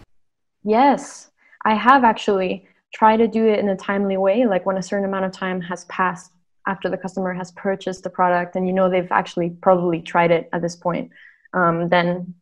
Yes 0.64 1.30
i 1.64 1.76
have 1.76 2.04
actually 2.04 2.66
tried 2.94 3.18
to 3.18 3.28
do 3.28 3.46
it 3.46 3.60
in 3.60 3.70
a 3.70 3.76
timely 3.76 4.18
way 4.18 4.46
like 4.46 4.66
when 4.66 4.78
a 4.78 4.84
certain 4.84 5.06
amount 5.06 5.26
of 5.26 5.32
time 5.32 5.62
has 5.62 5.86
passed 5.86 6.32
after 6.68 6.90
the 6.90 6.98
customer 6.98 7.34
has 7.34 7.52
purchased 7.52 8.04
the 8.04 8.10
product 8.10 8.56
and 8.56 8.68
you 8.68 8.74
know 8.74 8.90
they've 8.90 9.12
actually 9.12 9.50
probably 9.62 10.02
tried 10.02 10.32
it 10.32 10.50
at 10.54 10.62
this 10.62 10.76
point 10.76 11.12
um, 11.54 11.90
then 11.90 12.34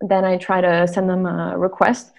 then 0.00 0.24
I 0.24 0.36
try 0.36 0.60
to 0.60 0.86
send 0.86 1.08
them 1.08 1.26
a 1.26 1.56
request. 1.58 2.12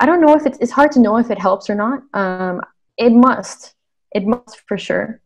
I 0.00 0.06
don't 0.06 0.20
know 0.20 0.34
if 0.34 0.46
it's, 0.46 0.58
it's 0.60 0.72
hard 0.72 0.92
to 0.92 1.00
know 1.00 1.16
if 1.16 1.30
it 1.30 1.38
helps 1.38 1.68
or 1.68 1.74
not. 1.74 2.02
Um, 2.14 2.60
it 2.96 3.10
must. 3.10 3.74
It 4.14 4.26
must 4.26 4.62
for 4.66 4.78
sure. 4.78 5.20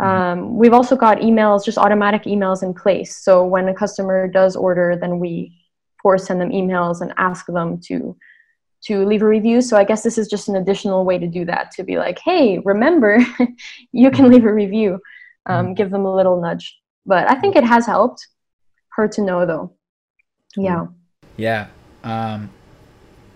Mm-hmm. 0.00 0.40
Um, 0.40 0.56
we've 0.56 0.72
also 0.72 0.96
got 0.96 1.18
emails, 1.18 1.64
just 1.64 1.78
automatic 1.78 2.24
emails 2.24 2.62
in 2.62 2.72
place. 2.72 3.16
So 3.16 3.44
when 3.44 3.68
a 3.68 3.74
customer 3.74 4.26
does 4.28 4.56
order, 4.56 4.96
then 4.98 5.18
we 5.18 5.56
force 6.02 6.26
send 6.26 6.40
them 6.40 6.50
emails 6.50 7.02
and 7.02 7.12
ask 7.18 7.46
them 7.46 7.78
to 7.82 8.16
to 8.82 9.04
leave 9.04 9.22
a 9.22 9.26
review. 9.26 9.60
So 9.60 9.76
I 9.76 9.84
guess 9.84 10.02
this 10.02 10.18
is 10.18 10.28
just 10.28 10.48
an 10.48 10.56
additional 10.56 11.04
way 11.04 11.18
to 11.18 11.26
do 11.26 11.44
that 11.44 11.70
to 11.72 11.84
be 11.84 11.98
like, 11.98 12.18
hey, 12.18 12.58
remember, 12.64 13.18
you 13.92 14.10
can 14.10 14.24
mm-hmm. 14.24 14.34
leave 14.34 14.44
a 14.44 14.52
review. 14.52 15.00
Um, 15.46 15.66
mm-hmm. 15.66 15.74
give 15.74 15.90
them 15.90 16.04
a 16.04 16.14
little 16.14 16.40
nudge. 16.40 16.78
But 17.06 17.30
I 17.30 17.34
think 17.34 17.56
it 17.56 17.64
has 17.64 17.86
helped. 17.86 18.26
her 18.90 19.08
to 19.08 19.22
know 19.22 19.46
though. 19.46 19.72
Yeah. 20.56 20.86
Yeah. 21.36 21.68
Um, 22.04 22.50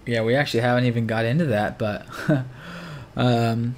yeah, 0.07 0.23
we 0.23 0.35
actually 0.35 0.61
haven't 0.61 0.85
even 0.85 1.07
got 1.07 1.25
into 1.25 1.47
that, 1.47 1.79
but 1.79 2.07
um, 3.17 3.75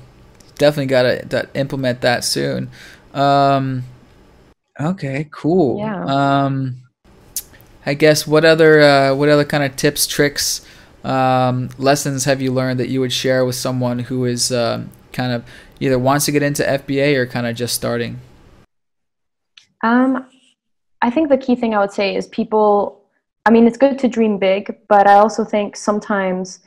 definitely 0.56 0.86
got 0.86 1.30
to 1.30 1.48
implement 1.54 2.00
that 2.00 2.24
soon. 2.24 2.70
Um, 3.14 3.84
okay, 4.80 5.28
cool. 5.30 5.78
Yeah. 5.78 6.04
Um, 6.04 6.82
I 7.84 7.94
guess 7.94 8.26
what 8.26 8.44
other 8.44 8.80
uh, 8.80 9.14
what 9.14 9.28
other 9.28 9.44
kind 9.44 9.62
of 9.62 9.76
tips, 9.76 10.06
tricks, 10.06 10.66
um, 11.06 11.70
lessons 11.78 12.24
have 12.24 12.42
you 12.42 12.52
learned 12.52 12.80
that 12.80 12.88
you 12.88 13.00
would 13.00 13.12
share 13.12 13.44
with 13.44 13.54
someone 13.54 14.00
who 14.00 14.24
is 14.24 14.52
uh, 14.52 14.84
kind 15.12 15.32
of 15.32 15.44
either 15.80 15.98
wants 15.98 16.26
to 16.26 16.32
get 16.32 16.42
into 16.42 16.62
FBA 16.62 17.16
or 17.16 17.26
kind 17.26 17.46
of 17.46 17.56
just 17.56 17.74
starting? 17.74 18.20
Um, 19.82 20.26
I 21.02 21.10
think 21.10 21.28
the 21.28 21.38
key 21.38 21.54
thing 21.54 21.74
I 21.74 21.78
would 21.78 21.92
say 21.92 22.16
is 22.16 22.26
people 22.26 23.06
I 23.46 23.50
mean, 23.50 23.68
it's 23.68 23.76
good 23.76 23.96
to 24.00 24.08
dream 24.08 24.38
big, 24.38 24.76
but 24.88 25.06
I 25.06 25.14
also 25.14 25.44
think 25.44 25.76
sometimes, 25.76 26.58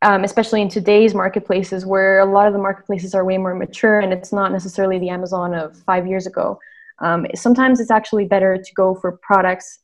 um, 0.00 0.22
especially 0.22 0.62
in 0.62 0.68
today's 0.68 1.12
marketplaces, 1.12 1.84
where 1.84 2.20
a 2.20 2.24
lot 2.24 2.46
of 2.46 2.52
the 2.52 2.60
marketplaces 2.60 3.16
are 3.16 3.24
way 3.24 3.36
more 3.36 3.52
mature 3.52 3.98
and 3.98 4.12
it's 4.12 4.32
not 4.32 4.52
necessarily 4.52 5.00
the 5.00 5.08
Amazon 5.08 5.54
of 5.54 5.76
five 5.78 6.06
years 6.06 6.24
ago, 6.28 6.60
um, 7.00 7.26
sometimes 7.34 7.80
it's 7.80 7.90
actually 7.90 8.26
better 8.26 8.56
to 8.56 8.74
go 8.74 8.94
for 8.94 9.18
products 9.22 9.80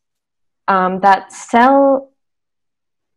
um, 0.69 1.01
that 1.01 1.33
sell, 1.33 2.12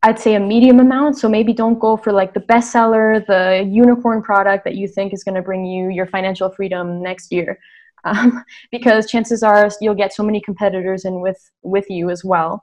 I'd 0.04 0.20
say, 0.20 0.36
a 0.36 0.40
medium 0.40 0.80
amount. 0.80 1.18
So 1.18 1.28
maybe 1.28 1.54
don't 1.54 1.80
go 1.80 1.98
for 1.98 2.12
like 2.12 2.34
the 2.34 2.40
bestseller, 2.42 3.26
the 3.26 3.68
unicorn 3.70 4.22
product 4.22 4.64
that 4.66 4.76
you 4.76 4.88
think 4.88 5.14
is 5.14 5.24
going 5.24 5.36
to 5.36 5.42
bring 5.42 5.66
you 5.66 5.90
your 5.90 6.06
financial 6.06 6.50
freedom 6.52 7.02
next 7.02 7.32
year. 7.32 7.60
Um, 8.08 8.44
because 8.72 9.10
chances 9.10 9.42
are 9.42 9.68
you'll 9.82 9.96
get 9.96 10.14
so 10.14 10.22
many 10.22 10.40
competitors 10.40 11.06
in 11.06 11.22
with 11.22 11.40
with 11.64 11.90
you 11.90 12.12
as 12.12 12.24
well. 12.24 12.62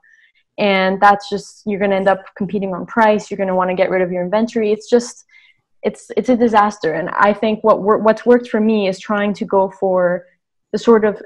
And 0.57 1.01
that's 1.01 1.29
just 1.29 1.63
you're 1.65 1.79
going 1.79 1.91
to 1.91 1.97
end 1.97 2.07
up 2.07 2.23
competing 2.37 2.73
on 2.73 2.85
price. 2.85 3.29
You're 3.29 3.37
going 3.37 3.49
to 3.49 3.55
want 3.55 3.69
to 3.69 3.75
get 3.75 3.89
rid 3.89 4.01
of 4.01 4.09
your 4.09 4.23
inventory. 4.23 4.71
It's 4.71 4.89
just 4.89 5.25
it's 5.81 6.09
it's 6.15 6.29
a 6.29 6.37
disaster. 6.37 6.93
And 6.93 7.09
i 7.09 7.33
think 7.33 7.61
what 7.61 7.83
wor- 7.83 7.97
what's 7.97 8.25
worked 8.25 8.47
for 8.47 8.61
me 8.61 8.87
is 8.87 8.97
trying 8.99 9.33
to 9.33 9.43
go 9.43 9.69
for 9.69 10.25
the 10.71 10.77
sort 10.77 11.03
of 11.03 11.21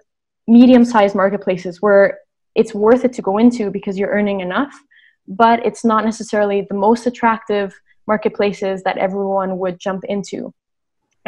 medium 0.48 0.86
sized 0.86 1.16
marketplaces 1.16 1.82
where 1.82 2.20
it's 2.56 2.74
worth 2.74 3.06
it 3.06 3.14
to 3.14 3.22
go 3.22 3.38
into 3.38 3.70
because 3.70 3.98
you're 4.00 4.10
earning 4.10 4.40
enough 4.40 4.74
but 5.28 5.66
it's 5.66 5.84
not 5.84 6.06
necessarily 6.06 6.62
the 6.70 6.76
most 6.76 7.06
attractive 7.06 7.80
marketplaces 8.08 8.84
that 8.84 8.98
everyone 8.98 9.58
would 9.58 9.80
jump 9.80 10.04
into 10.06 10.54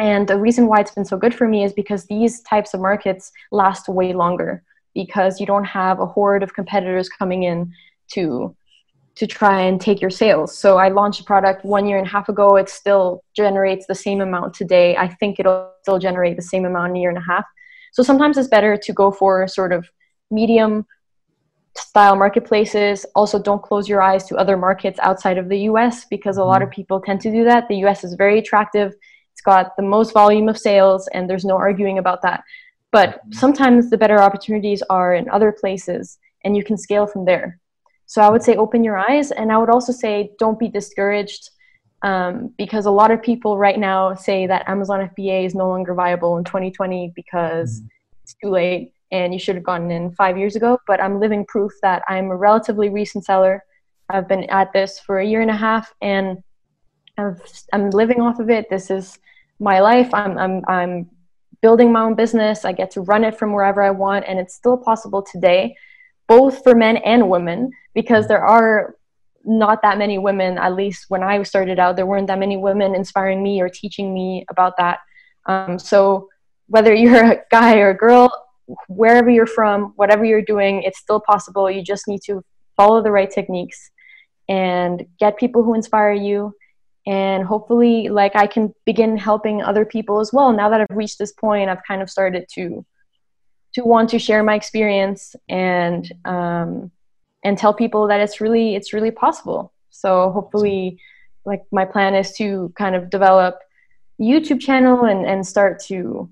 and 0.00 0.26
the 0.26 0.38
reason 0.38 0.66
why 0.66 0.80
it's 0.80 0.92
been 0.92 1.04
so 1.04 1.18
good 1.18 1.34
for 1.34 1.46
me 1.46 1.62
is 1.62 1.74
because 1.74 2.06
these 2.06 2.40
types 2.40 2.72
of 2.72 2.80
markets 2.80 3.30
last 3.52 3.86
way 3.86 4.14
longer 4.14 4.62
because 4.94 5.38
you 5.38 5.44
don't 5.44 5.66
have 5.66 6.00
a 6.00 6.06
horde 6.06 6.42
of 6.42 6.54
competitors 6.54 7.10
coming 7.10 7.42
in 7.42 7.74
to 8.14 8.56
to 9.16 9.26
try 9.26 9.60
and 9.60 9.78
take 9.78 10.00
your 10.00 10.08
sales. 10.08 10.56
So 10.56 10.78
I 10.78 10.88
launched 10.88 11.20
a 11.20 11.24
product 11.24 11.66
one 11.66 11.86
year 11.86 11.98
and 11.98 12.06
a 12.06 12.10
half 12.10 12.30
ago. 12.30 12.56
It 12.56 12.70
still 12.70 13.22
generates 13.36 13.86
the 13.86 13.94
same 13.94 14.22
amount 14.22 14.54
today. 14.54 14.96
I 14.96 15.08
think 15.08 15.38
it'll 15.38 15.72
still 15.82 15.98
generate 15.98 16.36
the 16.36 16.42
same 16.42 16.64
amount 16.64 16.92
in 16.92 16.96
a 16.96 17.00
year 17.00 17.10
and 17.10 17.18
a 17.18 17.32
half. 17.32 17.44
So 17.92 18.02
sometimes 18.02 18.38
it's 18.38 18.48
better 18.48 18.78
to 18.78 18.92
go 18.94 19.10
for 19.10 19.46
sort 19.48 19.72
of 19.72 19.86
medium 20.30 20.86
style 21.76 22.16
marketplaces. 22.16 23.06
Also, 23.14 23.38
don't 23.38 23.62
close 23.62 23.88
your 23.88 24.02
eyes 24.02 24.24
to 24.26 24.36
other 24.36 24.56
markets 24.56 24.98
outside 25.02 25.38
of 25.38 25.48
the 25.48 25.60
US 25.70 26.04
because 26.04 26.36
a 26.36 26.44
lot 26.44 26.62
of 26.62 26.68
mm-hmm. 26.68 26.74
people 26.74 27.00
tend 27.00 27.20
to 27.22 27.30
do 27.30 27.44
that. 27.44 27.68
The 27.68 27.84
US 27.86 28.04
is 28.04 28.14
very 28.14 28.38
attractive 28.38 28.94
it's 29.40 29.44
got 29.44 29.74
the 29.76 29.82
most 29.82 30.12
volume 30.12 30.50
of 30.50 30.58
sales, 30.58 31.08
and 31.14 31.28
there's 31.28 31.46
no 31.46 31.56
arguing 31.56 31.96
about 31.96 32.20
that. 32.22 32.42
But 32.92 33.08
mm-hmm. 33.10 33.32
sometimes 33.32 33.88
the 33.88 33.96
better 33.96 34.20
opportunities 34.20 34.82
are 34.90 35.14
in 35.14 35.30
other 35.30 35.50
places, 35.50 36.18
and 36.44 36.54
you 36.54 36.62
can 36.62 36.76
scale 36.76 37.06
from 37.06 37.24
there. 37.24 37.58
So 38.04 38.20
I 38.20 38.28
would 38.28 38.42
say 38.42 38.56
open 38.56 38.84
your 38.84 38.98
eyes, 38.98 39.30
and 39.30 39.50
I 39.50 39.56
would 39.56 39.70
also 39.70 39.92
say 39.92 40.32
don't 40.38 40.58
be 40.58 40.68
discouraged 40.68 41.50
um, 42.02 42.52
because 42.58 42.84
a 42.84 42.90
lot 42.90 43.10
of 43.10 43.22
people 43.22 43.56
right 43.56 43.78
now 43.78 44.14
say 44.14 44.46
that 44.46 44.68
Amazon 44.68 45.08
FBA 45.16 45.46
is 45.46 45.54
no 45.54 45.68
longer 45.68 45.94
viable 45.94 46.36
in 46.36 46.44
2020 46.44 47.12
because 47.16 47.80
mm-hmm. 47.80 47.86
it's 48.22 48.34
too 48.42 48.50
late 48.50 48.92
and 49.12 49.32
you 49.32 49.38
should 49.38 49.56
have 49.56 49.64
gotten 49.64 49.90
in 49.90 50.12
five 50.12 50.38
years 50.38 50.56
ago. 50.56 50.78
But 50.86 51.02
I'm 51.02 51.20
living 51.20 51.44
proof 51.46 51.72
that 51.82 52.02
I'm 52.08 52.30
a 52.30 52.36
relatively 52.36 52.88
recent 52.88 53.24
seller. 53.24 53.64
I've 54.08 54.28
been 54.28 54.44
at 54.44 54.72
this 54.72 54.98
for 54.98 55.18
a 55.18 55.26
year 55.26 55.40
and 55.40 55.50
a 55.50 55.56
half, 55.56 55.92
and 56.00 56.42
i 57.18 57.32
am 57.72 57.90
living 57.90 58.20
off 58.20 58.40
of 58.40 58.50
it. 58.50 58.68
This 58.70 58.90
is 58.90 59.18
my 59.58 59.80
life. 59.80 60.12
I'm, 60.12 60.38
I'm, 60.38 60.62
I'm 60.66 61.10
building 61.60 61.92
my 61.92 62.02
own 62.02 62.14
business. 62.14 62.64
I 62.64 62.72
get 62.72 62.90
to 62.92 63.02
run 63.02 63.24
it 63.24 63.38
from 63.38 63.52
wherever 63.52 63.82
I 63.82 63.90
want. 63.90 64.24
And 64.26 64.38
it's 64.38 64.54
still 64.54 64.76
possible 64.76 65.22
today, 65.22 65.76
both 66.28 66.62
for 66.62 66.74
men 66.74 66.96
and 66.98 67.28
women, 67.28 67.70
because 67.94 68.26
there 68.26 68.44
are 68.44 68.96
not 69.44 69.82
that 69.82 69.98
many 69.98 70.18
women, 70.18 70.58
at 70.58 70.74
least 70.74 71.06
when 71.08 71.22
I 71.22 71.42
started 71.42 71.78
out, 71.78 71.96
there 71.96 72.06
weren't 72.06 72.26
that 72.26 72.38
many 72.38 72.56
women 72.56 72.94
inspiring 72.94 73.42
me 73.42 73.60
or 73.60 73.68
teaching 73.68 74.12
me 74.12 74.44
about 74.50 74.76
that. 74.78 75.00
Um, 75.46 75.78
so 75.78 76.28
whether 76.66 76.94
you're 76.94 77.32
a 77.32 77.40
guy 77.50 77.78
or 77.78 77.90
a 77.90 77.96
girl, 77.96 78.30
wherever 78.88 79.30
you're 79.30 79.46
from, 79.46 79.92
whatever 79.96 80.24
you're 80.24 80.42
doing, 80.42 80.82
it's 80.82 80.98
still 80.98 81.20
possible. 81.20 81.70
You 81.70 81.82
just 81.82 82.08
need 82.08 82.20
to 82.26 82.42
follow 82.76 83.02
the 83.02 83.10
right 83.10 83.30
techniques 83.30 83.90
and 84.48 85.06
get 85.18 85.36
people 85.36 85.62
who 85.62 85.74
inspire 85.74 86.12
you. 86.12 86.54
And 87.06 87.44
hopefully 87.44 88.08
like 88.08 88.36
i 88.36 88.46
can 88.46 88.74
begin 88.84 89.16
helping 89.16 89.62
other 89.62 89.84
people 89.84 90.20
as 90.20 90.32
well. 90.32 90.52
Now 90.52 90.68
that 90.68 90.80
i've 90.82 90.96
reached 90.96 91.18
this 91.18 91.32
point 91.32 91.70
i've 91.70 91.82
kind 91.88 92.02
of 92.02 92.10
started 92.10 92.44
to 92.54 92.84
to 93.74 93.84
want 93.84 94.10
to 94.10 94.18
share 94.18 94.42
my 94.42 94.54
experience 94.54 95.34
and 95.48 96.10
um, 96.24 96.90
and 97.44 97.56
tell 97.56 97.72
people 97.72 98.08
that 98.08 98.20
it's 98.20 98.40
really 98.40 98.74
it's 98.74 98.92
really 98.92 99.10
possible. 99.10 99.72
So 99.90 100.30
hopefully 100.30 101.00
like 101.44 101.64
my 101.72 101.84
plan 101.84 102.14
is 102.14 102.32
to 102.32 102.72
kind 102.76 102.94
of 102.94 103.10
develop 103.10 103.60
youtube 104.20 104.60
channel 104.60 105.04
and 105.04 105.24
and 105.26 105.46
start 105.46 105.80
to 105.80 106.28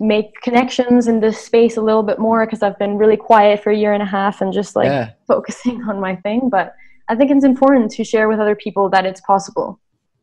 make 0.00 0.40
connections 0.42 1.08
in 1.08 1.20
this 1.20 1.38
space 1.38 1.76
a 1.76 1.80
little 1.80 2.02
bit 2.02 2.18
more 2.18 2.46
because 2.46 2.62
I've 2.62 2.78
been 2.78 2.96
really 2.98 3.16
quiet 3.16 3.62
for 3.62 3.70
a 3.70 3.76
year 3.76 3.92
and 3.92 4.02
a 4.02 4.06
half 4.06 4.40
and 4.40 4.52
just 4.52 4.76
like 4.76 4.86
yeah. 4.86 5.10
focusing 5.26 5.82
on 5.88 6.00
my 6.00 6.16
thing. 6.16 6.48
But 6.48 6.74
I 7.08 7.16
think 7.16 7.30
it's 7.30 7.44
important 7.44 7.90
to 7.92 8.04
share 8.04 8.28
with 8.28 8.40
other 8.40 8.54
people 8.54 8.88
that 8.90 9.06
it's 9.06 9.20
possible 9.22 9.80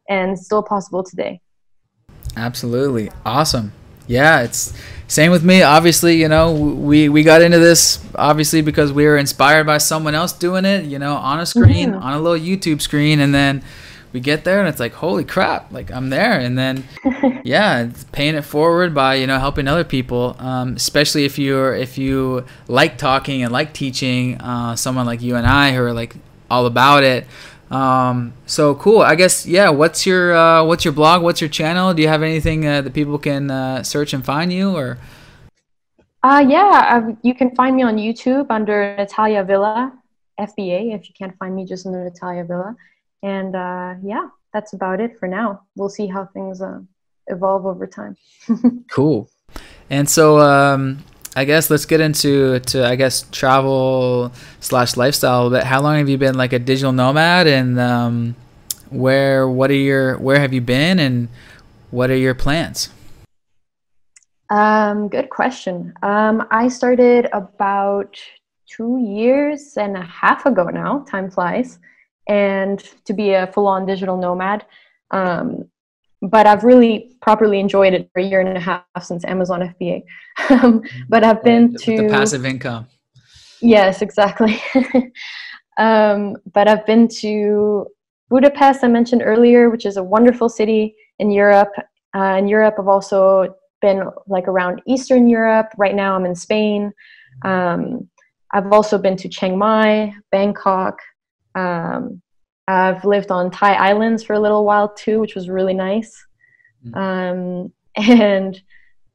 and 0.08 0.38
still 0.38 0.62
possible 0.64 1.04
today. 1.04 1.42
Absolutely. 2.38 3.12
Awesome. 3.26 3.72
Yeah, 4.08 4.42
it's 4.42 4.74
same 5.08 5.32
with 5.32 5.44
me. 5.44 5.64
Obviously, 5.64 6.18
you 6.18 6.28
know, 6.28 6.54
we 6.54 7.10
we 7.10 7.24
got 7.24 7.42
into 7.42 7.60
this 7.60 8.04
obviously 8.16 8.62
because 8.62 8.92
we 8.92 9.06
were 9.06 9.18
inspired 9.18 9.66
by 9.66 9.80
someone 9.80 10.14
else 10.14 10.32
doing 10.32 10.66
it, 10.66 10.86
you 10.86 11.00
know, 11.00 11.16
on 11.16 11.40
a 11.40 11.46
screen, 11.46 11.92
mm-hmm. 11.92 12.04
on 12.04 12.14
a 12.14 12.20
little 12.20 12.40
YouTube 12.40 12.82
screen 12.82 13.20
and 13.20 13.34
then 13.34 13.64
we 14.16 14.22
get 14.22 14.46
there 14.46 14.60
and 14.62 14.70
it's 14.70 14.80
like, 14.80 14.94
holy 14.94 15.26
crap, 15.26 15.74
like 15.74 15.92
I'm 15.92 16.10
there. 16.10 16.40
And 16.40 16.58
then, 16.58 16.86
yeah, 17.44 17.84
it's 17.84 18.06
paying 18.06 18.36
it 18.36 18.44
forward 18.44 18.96
by, 18.96 19.16
you 19.16 19.28
know, 19.28 19.38
helping 19.38 19.68
other 19.68 19.84
people, 19.84 20.38
um, 20.40 20.78
especially 20.78 21.26
if 21.26 21.38
you're, 21.38 21.76
if 21.76 21.98
you 21.98 22.46
like 22.70 22.98
talking 22.98 23.44
and 23.44 23.52
like 23.52 23.74
teaching, 23.74 24.40
uh, 24.40 24.78
someone 24.78 25.06
like 25.06 25.22
you 25.22 25.36
and 25.36 25.46
I 25.46 25.74
who 25.74 25.82
are 25.82 25.92
like 25.92 26.16
all 26.50 26.66
about 26.66 27.04
it. 27.04 27.28
Um, 27.70 28.32
so 28.46 28.76
cool. 28.76 29.02
I 29.02 29.16
guess 29.16 29.46
yeah. 29.46 29.70
What's 29.70 30.06
your 30.06 30.34
uh, 30.34 30.64
what's 30.64 30.86
your 30.86 30.94
blog? 30.94 31.22
What's 31.22 31.42
your 31.42 31.50
channel? 31.50 31.94
Do 31.94 32.02
you 32.02 32.08
have 32.08 32.24
anything 32.24 32.66
uh, 32.66 32.84
that 32.84 32.94
people 32.94 33.18
can 33.18 33.52
uh, 33.52 33.84
search 33.84 34.14
and 34.14 34.24
find 34.24 34.54
you 34.54 34.78
or? 34.78 34.98
Uh, 36.24 36.46
yeah, 36.48 37.02
uh, 37.10 37.16
you 37.22 37.36
can 37.36 37.54
find 37.56 37.76
me 37.76 37.84
on 37.84 37.98
YouTube 37.98 38.48
under 38.50 38.96
Natalia 38.96 39.44
Villa 39.44 39.92
FBA. 40.40 40.94
If 40.96 41.10
you 41.10 41.16
can't 41.18 41.36
find 41.38 41.56
me, 41.56 41.66
just 41.66 41.86
under 41.86 42.04
Natalia 42.04 42.46
Villa. 42.46 42.76
And 43.26 43.56
uh, 43.56 43.96
yeah, 44.04 44.28
that's 44.54 44.74
about 44.74 45.02
it 45.02 45.18
for 45.20 45.28
now. 45.28 45.64
We'll 45.76 45.90
see 45.90 46.06
how 46.06 46.28
things 46.28 46.62
uh, 46.62 46.80
evolve 47.26 47.66
over 47.66 47.88
time. 47.88 48.16
cool. 48.92 49.30
And 49.90 50.08
so, 50.08 50.40
um, 50.40 51.04
I 51.36 51.44
guess 51.44 51.72
let's 51.72 51.86
get 51.86 52.02
into 52.02 52.60
to 52.60 52.86
I 52.86 52.96
guess 52.96 53.26
travel 53.32 54.32
slash 54.60 54.96
lifestyle. 54.96 55.50
But 55.50 55.64
how 55.64 55.82
long 55.82 55.98
have 55.98 56.08
you 56.08 56.20
been 56.20 56.36
like 56.36 56.54
a 56.54 56.60
digital 56.60 56.94
nomad, 56.94 57.48
and 57.48 57.80
um, 57.80 58.36
where 58.90 59.50
what 59.50 59.72
are 59.72 59.74
your 59.90 60.18
where 60.20 60.40
have 60.40 60.54
you 60.54 60.62
been, 60.62 61.00
and 61.00 61.28
what 61.90 62.12
are 62.12 62.16
your 62.16 62.36
plans? 62.36 62.90
Um, 64.52 65.08
good 65.10 65.32
question. 65.32 65.94
Um, 66.04 66.48
I 66.52 66.68
started 66.68 67.28
about 67.34 68.22
two 68.68 69.00
years 69.00 69.78
and 69.78 69.98
a 69.98 70.04
half 70.04 70.46
ago 70.46 70.66
now. 70.66 71.00
Time 71.10 71.32
flies, 71.32 71.80
and 72.28 72.84
to 73.06 73.14
be 73.14 73.34
a 73.34 73.48
full-on 73.48 73.86
digital 73.86 74.18
nomad. 74.18 74.66
Um, 75.12 75.70
but 76.22 76.48
I've 76.48 76.64
really 76.64 77.16
properly 77.22 77.60
enjoyed 77.60 77.94
it 77.94 78.10
for 78.12 78.20
a 78.20 78.24
year 78.24 78.40
and 78.40 78.58
a 78.58 78.60
half 78.60 78.84
since 79.02 79.24
Amazon 79.26 79.76
FBA. 79.80 80.04
um, 80.50 80.82
but 81.10 81.24
I've 81.24 81.44
been 81.44 81.76
to 81.76 81.98
the 81.98 82.10
passive 82.10 82.46
income. 82.46 82.88
Yes, 83.62 84.02
exactly. 84.02 84.62
um, 85.78 86.36
but 86.54 86.68
I've 86.68 86.86
been 86.86 87.08
to 87.20 87.88
Budapest, 88.30 88.84
I 88.84 88.88
mentioned 88.88 89.22
earlier, 89.24 89.70
which 89.70 89.86
is 89.86 89.98
a 89.98 90.04
wonderful 90.04 90.50
city 90.50 90.96
in 91.20 91.30
Europe. 91.30 91.72
Uh, 92.16 92.38
in 92.40 92.48
Europe, 92.48 92.76
I've 92.80 92.88
also 92.88 93.56
been 93.82 94.04
like 94.28 94.48
around 94.48 94.82
Eastern 94.88 95.28
Europe. 95.28 95.68
Right 95.78 95.96
now, 95.96 96.16
I'm 96.16 96.26
in 96.26 96.36
Spain. 96.36 96.92
Um, 97.44 98.10
I've 98.52 98.72
also 98.72 98.98
been 98.98 99.18
to 99.18 99.30
Chiang 99.30 99.58
Mai, 99.58 100.14
Bangkok. 100.32 100.98
Um, 101.56 102.22
I've 102.68 103.06
lived 103.06 103.32
on 103.32 103.52
Thai 103.52 103.74
Islands 103.74 104.24
for 104.24 104.34
a 104.34 104.40
little 104.40 104.66
while 104.66 104.90
too, 104.94 105.20
which 105.20 105.36
was 105.36 105.50
really 105.50 105.74
nice. 105.74 106.26
Mm. 106.86 106.96
Um, 106.96 107.74
and 107.96 108.62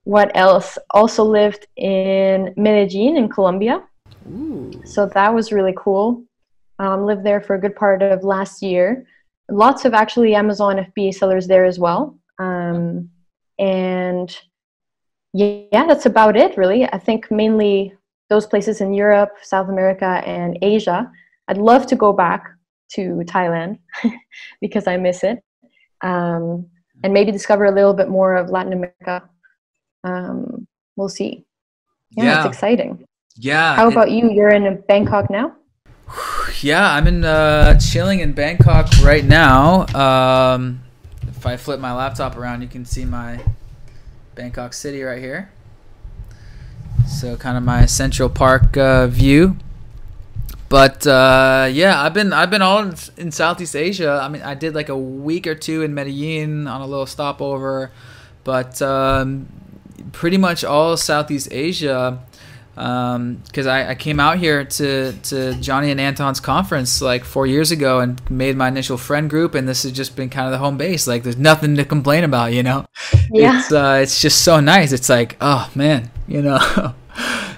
what 0.04 0.30
else? 0.34 0.78
Also 0.90 1.24
lived 1.24 1.66
in 1.76 2.54
Medellin 2.56 3.16
in 3.16 3.28
Colombia. 3.28 3.82
Ooh. 4.28 4.70
So 4.84 5.06
that 5.06 5.34
was 5.34 5.52
really 5.52 5.74
cool. 5.76 6.24
Um, 6.78 7.04
lived 7.04 7.24
there 7.24 7.40
for 7.40 7.54
a 7.56 7.60
good 7.60 7.76
part 7.76 8.02
of 8.02 8.24
last 8.24 8.62
year. 8.62 9.06
Lots 9.50 9.84
of 9.84 9.92
actually 9.92 10.34
Amazon 10.34 10.76
FBA 10.76 11.14
sellers 11.14 11.46
there 11.46 11.64
as 11.64 11.78
well. 11.78 12.18
Um, 12.38 13.10
and 13.58 14.34
yeah, 15.34 15.86
that's 15.86 16.06
about 16.06 16.36
it 16.36 16.56
really. 16.56 16.84
I 16.86 16.98
think 16.98 17.30
mainly 17.30 17.92
those 18.30 18.46
places 18.46 18.80
in 18.80 18.94
Europe, 18.94 19.32
South 19.42 19.68
America, 19.68 20.22
and 20.24 20.58
Asia. 20.62 21.10
I'd 21.50 21.58
love 21.58 21.86
to 21.88 21.96
go 21.96 22.12
back 22.12 22.48
to 22.92 23.22
Thailand 23.26 23.80
because 24.60 24.86
I 24.86 24.96
miss 24.96 25.24
it, 25.24 25.42
um, 26.00 26.66
and 27.02 27.12
maybe 27.12 27.32
discover 27.32 27.64
a 27.64 27.72
little 27.72 27.92
bit 27.92 28.08
more 28.08 28.36
of 28.36 28.50
Latin 28.50 28.72
America. 28.72 29.28
Um, 30.04 30.68
we'll 30.94 31.08
see. 31.08 31.44
Yeah, 32.12 32.24
yeah, 32.24 32.38
it's 32.38 32.54
exciting. 32.54 33.04
Yeah. 33.34 33.74
How 33.74 33.88
about 33.88 34.08
it, 34.08 34.12
you? 34.12 34.30
You're 34.30 34.50
in 34.50 34.82
Bangkok 34.86 35.28
now. 35.28 35.56
Yeah, 36.62 36.92
I'm 36.92 37.06
in 37.06 37.24
uh, 37.24 37.78
chilling 37.78 38.20
in 38.20 38.32
Bangkok 38.32 38.86
right 39.02 39.24
now. 39.24 39.86
Um, 39.94 40.82
if 41.26 41.46
I 41.46 41.56
flip 41.56 41.80
my 41.80 41.94
laptop 41.94 42.36
around, 42.36 42.60
you 42.60 42.68
can 42.68 42.84
see 42.84 43.06
my 43.06 43.42
Bangkok 44.34 44.74
city 44.74 45.02
right 45.02 45.22
here. 45.22 45.50
So 47.08 47.36
kind 47.36 47.56
of 47.56 47.62
my 47.62 47.86
Central 47.86 48.28
Park 48.28 48.76
uh, 48.76 49.06
view. 49.06 49.56
But 50.70 51.04
uh, 51.04 51.68
yeah, 51.72 52.00
I've 52.00 52.14
been 52.14 52.32
I've 52.32 52.48
been 52.48 52.62
all 52.62 52.78
in, 52.78 52.94
in, 53.16 53.32
Southeast 53.32 53.74
Asia. 53.74 54.20
I 54.22 54.28
mean, 54.28 54.42
I 54.42 54.54
did 54.54 54.72
like 54.72 54.88
a 54.88 54.96
week 54.96 55.48
or 55.48 55.56
two 55.56 55.82
in 55.82 55.94
Medellin 55.94 56.68
on 56.68 56.80
a 56.80 56.86
little 56.86 57.06
stopover, 57.06 57.90
but 58.44 58.80
um, 58.80 59.48
pretty 60.12 60.38
much 60.38 60.62
all 60.62 60.96
Southeast 60.96 61.48
Asia. 61.50 62.24
Because 62.76 63.66
um, 63.66 63.68
I, 63.68 63.90
I 63.90 63.94
came 63.96 64.20
out 64.20 64.38
here 64.38 64.64
to, 64.64 65.12
to 65.12 65.54
Johnny 65.54 65.90
and 65.90 66.00
Anton's 66.00 66.38
conference 66.38 67.02
like 67.02 67.24
four 67.24 67.48
years 67.48 67.72
ago 67.72 67.98
and 67.98 68.30
made 68.30 68.56
my 68.56 68.68
initial 68.68 68.96
friend 68.96 69.28
group, 69.28 69.56
and 69.56 69.68
this 69.68 69.82
has 69.82 69.90
just 69.90 70.14
been 70.14 70.30
kind 70.30 70.46
of 70.46 70.52
the 70.52 70.58
home 70.58 70.78
base. 70.78 71.08
Like, 71.08 71.24
there's 71.24 71.36
nothing 71.36 71.74
to 71.76 71.84
complain 71.84 72.22
about, 72.22 72.52
you 72.52 72.62
know. 72.62 72.86
Yeah. 73.32 73.58
It's 73.58 73.72
uh, 73.72 73.98
it's 74.00 74.22
just 74.22 74.42
so 74.42 74.60
nice. 74.60 74.92
It's 74.92 75.08
like, 75.08 75.36
oh 75.40 75.68
man, 75.74 76.12
you 76.28 76.42
know. 76.42 76.94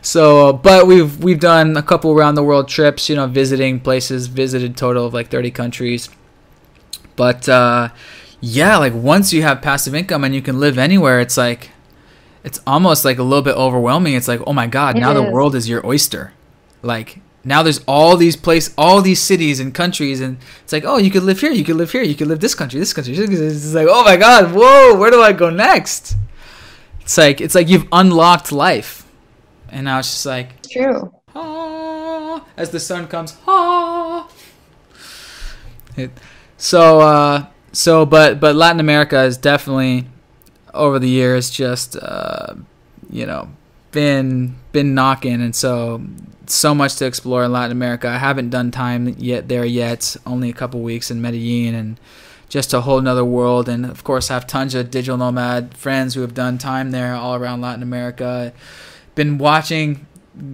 so, 0.02 0.52
but 0.52 0.86
we've 0.86 1.22
we've 1.22 1.40
done 1.40 1.76
a 1.76 1.82
couple 1.82 2.12
around 2.12 2.34
the 2.34 2.42
world 2.42 2.68
trips, 2.68 3.08
you 3.08 3.16
know, 3.16 3.26
visiting 3.26 3.80
places, 3.80 4.26
visited 4.26 4.76
total 4.76 5.06
of 5.06 5.14
like 5.14 5.28
30 5.28 5.50
countries. 5.50 6.08
But 7.16 7.48
uh, 7.48 7.90
yeah, 8.40 8.76
like 8.78 8.94
once 8.94 9.32
you 9.32 9.42
have 9.42 9.62
passive 9.62 9.94
income 9.94 10.24
and 10.24 10.34
you 10.34 10.42
can 10.42 10.58
live 10.58 10.78
anywhere, 10.78 11.20
it's 11.20 11.36
like 11.36 11.70
it's 12.42 12.60
almost 12.66 13.04
like 13.04 13.18
a 13.18 13.22
little 13.22 13.42
bit 13.42 13.54
overwhelming. 13.54 14.14
It's 14.14 14.28
like, 14.28 14.40
oh 14.46 14.52
my 14.52 14.66
god, 14.66 14.96
it 14.96 15.00
now 15.00 15.12
is. 15.12 15.24
the 15.24 15.30
world 15.30 15.54
is 15.54 15.68
your 15.68 15.86
oyster. 15.86 16.32
Like 16.82 17.20
now 17.44 17.62
there's 17.62 17.80
all 17.86 18.16
these 18.16 18.36
place, 18.36 18.74
all 18.76 19.02
these 19.02 19.20
cities 19.20 19.60
and 19.60 19.72
countries, 19.72 20.20
and 20.20 20.38
it's 20.64 20.72
like, 20.72 20.84
oh, 20.84 20.96
you 20.98 21.10
could 21.10 21.22
live 21.22 21.40
here, 21.40 21.52
you 21.52 21.64
could 21.64 21.76
live 21.76 21.92
here, 21.92 22.02
you 22.02 22.14
could 22.14 22.26
live 22.26 22.40
this 22.40 22.54
country, 22.54 22.80
this 22.80 22.92
country. 22.92 23.14
It's 23.14 23.74
like, 23.74 23.86
oh 23.88 24.02
my 24.04 24.16
god, 24.16 24.52
whoa, 24.52 24.98
where 24.98 25.10
do 25.10 25.22
I 25.22 25.32
go 25.32 25.50
next? 25.50 26.16
It's 27.02 27.16
like 27.16 27.40
it's 27.40 27.54
like 27.54 27.68
you've 27.68 27.86
unlocked 27.92 28.50
life 28.50 29.06
and 29.72 29.84
now 29.84 29.98
it's 29.98 30.10
just 30.10 30.26
like 30.26 30.62
true. 30.68 31.12
Ah, 31.34 32.44
as 32.56 32.70
the 32.70 32.80
sun 32.80 33.08
comes, 33.08 33.36
ah. 33.48 34.28
It, 35.96 36.10
so 36.56 37.00
uh, 37.00 37.46
so 37.72 38.06
but 38.06 38.38
but 38.38 38.54
Latin 38.54 38.80
America 38.80 39.22
is 39.22 39.36
definitely 39.36 40.06
over 40.74 40.98
the 40.98 41.08
years 41.08 41.50
just 41.50 41.96
uh, 41.96 42.54
you 43.10 43.26
know 43.26 43.48
been 43.90 44.56
been 44.72 44.94
knocking 44.94 45.42
and 45.42 45.54
so 45.54 46.02
so 46.46 46.74
much 46.74 46.96
to 46.96 47.06
explore 47.06 47.44
in 47.44 47.52
Latin 47.52 47.72
America. 47.72 48.08
I 48.08 48.18
haven't 48.18 48.50
done 48.50 48.70
time 48.70 49.08
yet 49.18 49.48
there 49.48 49.64
yet. 49.64 50.16
Only 50.26 50.50
a 50.50 50.52
couple 50.52 50.80
weeks 50.80 51.10
in 51.10 51.20
Medellin 51.22 51.74
and 51.74 52.00
just 52.48 52.74
a 52.74 52.82
whole 52.82 53.00
nother 53.00 53.24
world. 53.24 53.68
And 53.68 53.86
of 53.86 54.04
course, 54.04 54.30
I 54.30 54.34
have 54.34 54.46
tons 54.46 54.74
of 54.74 54.90
digital 54.90 55.16
nomad 55.16 55.74
friends 55.74 56.14
who 56.14 56.20
have 56.20 56.34
done 56.34 56.58
time 56.58 56.90
there 56.90 57.14
all 57.14 57.34
around 57.34 57.60
Latin 57.60 57.82
America 57.82 58.52
been 59.14 59.38
watching, 59.38 60.06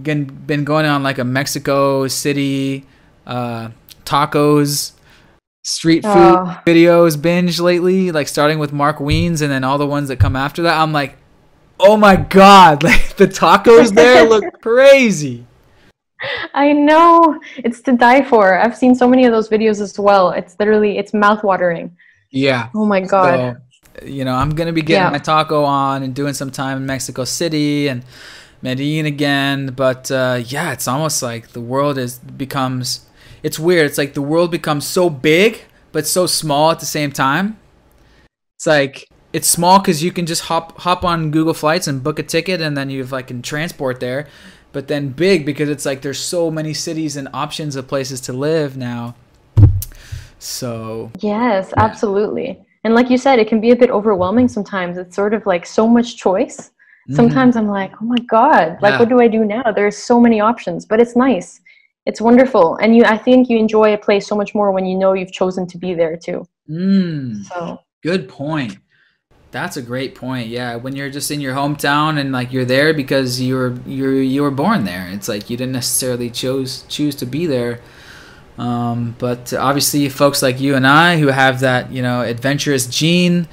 been, 0.03 0.25
been 0.25 0.63
going 0.63 0.85
on 0.85 1.03
like 1.03 1.17
a 1.17 1.23
Mexico 1.23 2.07
City 2.07 2.85
uh, 3.25 3.69
tacos 4.05 4.93
street 5.63 6.03
food 6.03 6.11
oh. 6.11 6.61
videos 6.65 7.21
binge 7.21 7.59
lately, 7.59 8.11
like 8.11 8.27
starting 8.27 8.59
with 8.59 8.73
Mark 8.73 8.97
Wiens 8.97 9.41
and 9.41 9.51
then 9.51 9.63
all 9.63 9.77
the 9.77 9.87
ones 9.87 10.07
that 10.07 10.17
come 10.17 10.35
after 10.35 10.63
that. 10.63 10.79
I'm 10.79 10.91
like, 10.91 11.17
oh 11.79 11.97
my 11.97 12.15
god, 12.15 12.83
like 12.89 13.15
the 13.15 13.27
tacos 13.27 13.93
there 13.93 14.27
look 14.27 14.43
crazy. 14.61 15.45
I 16.53 16.73
know 16.73 17.39
it's 17.57 17.81
to 17.81 17.93
die 17.93 18.23
for. 18.23 18.59
I've 18.59 18.75
seen 18.75 18.93
so 18.93 19.07
many 19.07 19.25
of 19.25 19.31
those 19.31 19.47
videos 19.47 19.79
as 19.79 19.97
well. 19.97 20.31
It's 20.31 20.59
literally 20.59 20.97
it's 20.97 21.13
mouth 21.13 21.43
watering. 21.43 21.95
Yeah. 22.31 22.69
Oh 22.75 22.85
my 22.85 22.99
god. 22.99 23.61
So, 23.99 24.05
you 24.05 24.25
know, 24.25 24.35
I'm 24.35 24.49
gonna 24.49 24.73
be 24.73 24.81
getting 24.81 25.03
yeah. 25.03 25.09
my 25.11 25.19
taco 25.19 25.63
on 25.63 26.03
and 26.03 26.13
doing 26.13 26.33
some 26.33 26.51
time 26.51 26.77
in 26.77 26.85
Mexico 26.85 27.23
City 27.23 27.87
and 27.87 28.03
Medellin 28.61 29.05
again. 29.05 29.67
But 29.67 30.11
uh, 30.11 30.43
yeah, 30.45 30.71
it's 30.73 30.87
almost 30.87 31.21
like 31.21 31.49
the 31.49 31.61
world 31.61 31.97
is 31.97 32.19
becomes. 32.19 33.05
It's 33.41 33.57
weird. 33.57 33.85
It's 33.85 33.97
like 33.97 34.13
the 34.13 34.21
world 34.21 34.51
becomes 34.51 34.85
so 34.85 35.09
big 35.09 35.61
but 35.91 36.07
so 36.07 36.25
small 36.25 36.71
at 36.71 36.79
the 36.79 36.85
same 36.85 37.11
time. 37.11 37.59
It's 38.57 38.67
like 38.67 39.07
it's 39.31 39.47
small 39.47 39.79
because 39.79 40.03
you 40.03 40.11
can 40.11 40.25
just 40.25 40.43
hop 40.43 40.79
hop 40.79 41.03
on 41.03 41.31
Google 41.31 41.53
Flights 41.53 41.87
and 41.87 42.03
book 42.03 42.19
a 42.19 42.23
ticket, 42.23 42.61
and 42.61 42.75
then 42.75 42.89
you 42.89 43.03
like 43.05 43.27
can 43.27 43.41
transport 43.41 43.99
there. 43.99 44.27
But 44.71 44.87
then 44.87 45.09
big 45.09 45.45
because 45.45 45.69
it's 45.69 45.85
like 45.85 46.01
there's 46.01 46.19
so 46.19 46.51
many 46.51 46.73
cities 46.73 47.17
and 47.17 47.27
options 47.33 47.75
of 47.75 47.87
places 47.87 48.21
to 48.21 48.33
live 48.33 48.77
now. 48.77 49.15
So 50.39 51.11
yes, 51.19 51.73
yeah. 51.75 51.83
absolutely. 51.83 52.59
And 52.83 52.93
like 52.93 53.09
you 53.09 53.17
said, 53.17 53.39
it 53.39 53.47
can 53.49 53.59
be 53.59 53.71
a 53.71 53.75
bit 53.75 53.89
overwhelming 53.89 54.47
sometimes. 54.47 54.97
It's 54.97 55.15
sort 55.15 55.33
of 55.33 55.45
like 55.45 55.65
so 55.65 55.87
much 55.87 56.15
choice 56.17 56.71
Mm-hmm. 57.09 57.15
Sometimes 57.15 57.55
I'm 57.55 57.67
like, 57.67 57.91
oh 57.99 58.05
my 58.05 58.19
God, 58.27 58.77
like 58.83 58.91
yeah. 58.91 58.99
what 58.99 59.09
do 59.09 59.19
I 59.19 59.27
do 59.27 59.43
now? 59.43 59.71
There's 59.71 59.97
so 59.97 60.19
many 60.19 60.39
options, 60.39 60.85
but 60.85 61.01
it's 61.01 61.15
nice. 61.15 61.59
It's 62.05 62.21
wonderful. 62.21 62.75
And 62.75 62.95
you 62.95 63.03
I 63.03 63.17
think 63.17 63.49
you 63.49 63.57
enjoy 63.57 63.95
a 63.95 63.97
place 63.97 64.27
so 64.27 64.35
much 64.35 64.53
more 64.53 64.71
when 64.71 64.85
you 64.85 64.95
know 64.95 65.13
you've 65.13 65.31
chosen 65.31 65.65
to 65.67 65.77
be 65.79 65.95
there 65.95 66.15
too. 66.15 66.47
Mm. 66.69 67.43
So 67.45 67.79
good 68.03 68.29
point. 68.29 68.77
That's 69.49 69.75
a 69.75 69.81
great 69.81 70.13
point. 70.13 70.49
Yeah, 70.49 70.75
when 70.75 70.95
you're 70.95 71.09
just 71.09 71.31
in 71.31 71.41
your 71.41 71.55
hometown 71.55 72.19
and 72.19 72.31
like 72.31 72.53
you're 72.53 72.65
there 72.65 72.93
because 72.93 73.41
you 73.41 73.55
were 73.55 73.75
you're 73.87 74.21
you 74.21 74.43
were 74.43 74.51
born 74.51 74.85
there. 74.85 75.09
It's 75.09 75.27
like 75.27 75.49
you 75.49 75.57
didn't 75.57 75.73
necessarily 75.73 76.29
choose 76.29 76.83
choose 76.83 77.15
to 77.15 77.25
be 77.25 77.47
there. 77.47 77.79
Um, 78.59 79.15
but 79.17 79.51
obviously, 79.53 80.07
folks 80.09 80.43
like 80.43 80.59
you 80.59 80.75
and 80.75 80.85
I 80.85 81.17
who 81.17 81.27
have 81.27 81.61
that 81.61 81.91
you 81.91 82.03
know 82.03 82.21
adventurous 82.21 82.85
gene, 82.85 83.47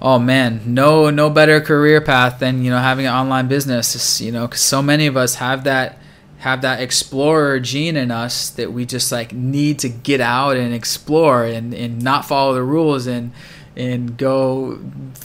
oh 0.00 0.18
man, 0.18 0.62
no 0.66 1.10
no 1.10 1.30
better 1.30 1.60
career 1.60 2.00
path 2.00 2.38
than 2.38 2.64
you 2.64 2.70
know 2.70 2.78
having 2.78 3.06
an 3.06 3.14
online 3.14 3.48
business. 3.48 4.20
you 4.20 4.32
know, 4.32 4.46
because 4.46 4.60
so 4.60 4.82
many 4.82 5.06
of 5.06 5.16
us 5.16 5.36
have 5.36 5.64
that 5.64 5.98
have 6.38 6.62
that 6.62 6.80
explorer 6.80 7.58
gene 7.58 7.96
in 7.96 8.10
us 8.10 8.50
that 8.50 8.72
we 8.72 8.84
just 8.84 9.10
like 9.10 9.32
need 9.32 9.78
to 9.78 9.88
get 9.88 10.20
out 10.20 10.56
and 10.56 10.74
explore 10.74 11.44
and, 11.44 11.72
and 11.72 12.02
not 12.02 12.26
follow 12.26 12.54
the 12.54 12.62
rules 12.62 13.06
and 13.06 13.32
and 13.74 14.16
go 14.16 14.78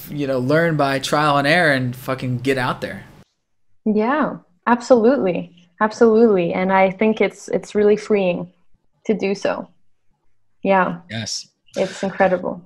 you 0.09 0.25
know 0.25 0.39
learn 0.39 0.77
by 0.77 0.99
trial 0.99 1.37
and 1.37 1.47
error 1.47 1.73
and 1.73 1.95
fucking 1.95 2.39
get 2.39 2.57
out 2.57 2.81
there. 2.81 3.05
Yeah 3.85 4.37
absolutely. 4.67 5.55
Absolutely. 5.79 6.53
And 6.53 6.71
i 6.71 6.91
think 6.91 7.21
it's 7.21 7.47
it's 7.49 7.75
really 7.75 7.97
freeing 7.97 8.51
to 9.05 9.13
do 9.13 9.35
so. 9.35 9.67
Yeah. 10.63 11.01
Yes. 11.09 11.47
It's 11.75 12.03
incredible 12.03 12.61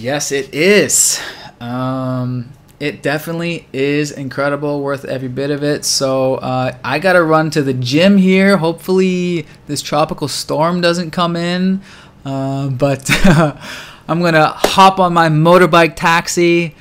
yes 0.00 0.32
it 0.32 0.54
is 0.54 1.20
um 1.60 2.50
it 2.80 3.02
definitely 3.02 3.68
is 3.74 4.10
incredible, 4.10 4.80
worth 4.80 5.04
every 5.04 5.28
bit 5.28 5.50
of 5.50 5.62
it. 5.62 5.84
So 5.84 6.36
uh, 6.36 6.74
I 6.82 6.98
gotta 6.98 7.22
run 7.22 7.50
to 7.50 7.62
the 7.62 7.74
gym 7.74 8.16
here. 8.16 8.56
Hopefully, 8.56 9.46
this 9.66 9.82
tropical 9.82 10.28
storm 10.28 10.80
doesn't 10.80 11.10
come 11.10 11.36
in. 11.36 11.82
Uh, 12.24 12.70
but 12.70 13.08
I'm 14.08 14.22
gonna 14.22 14.46
hop 14.46 14.98
on 14.98 15.12
my 15.12 15.28
motorbike 15.28 15.94
taxi, 15.94 16.74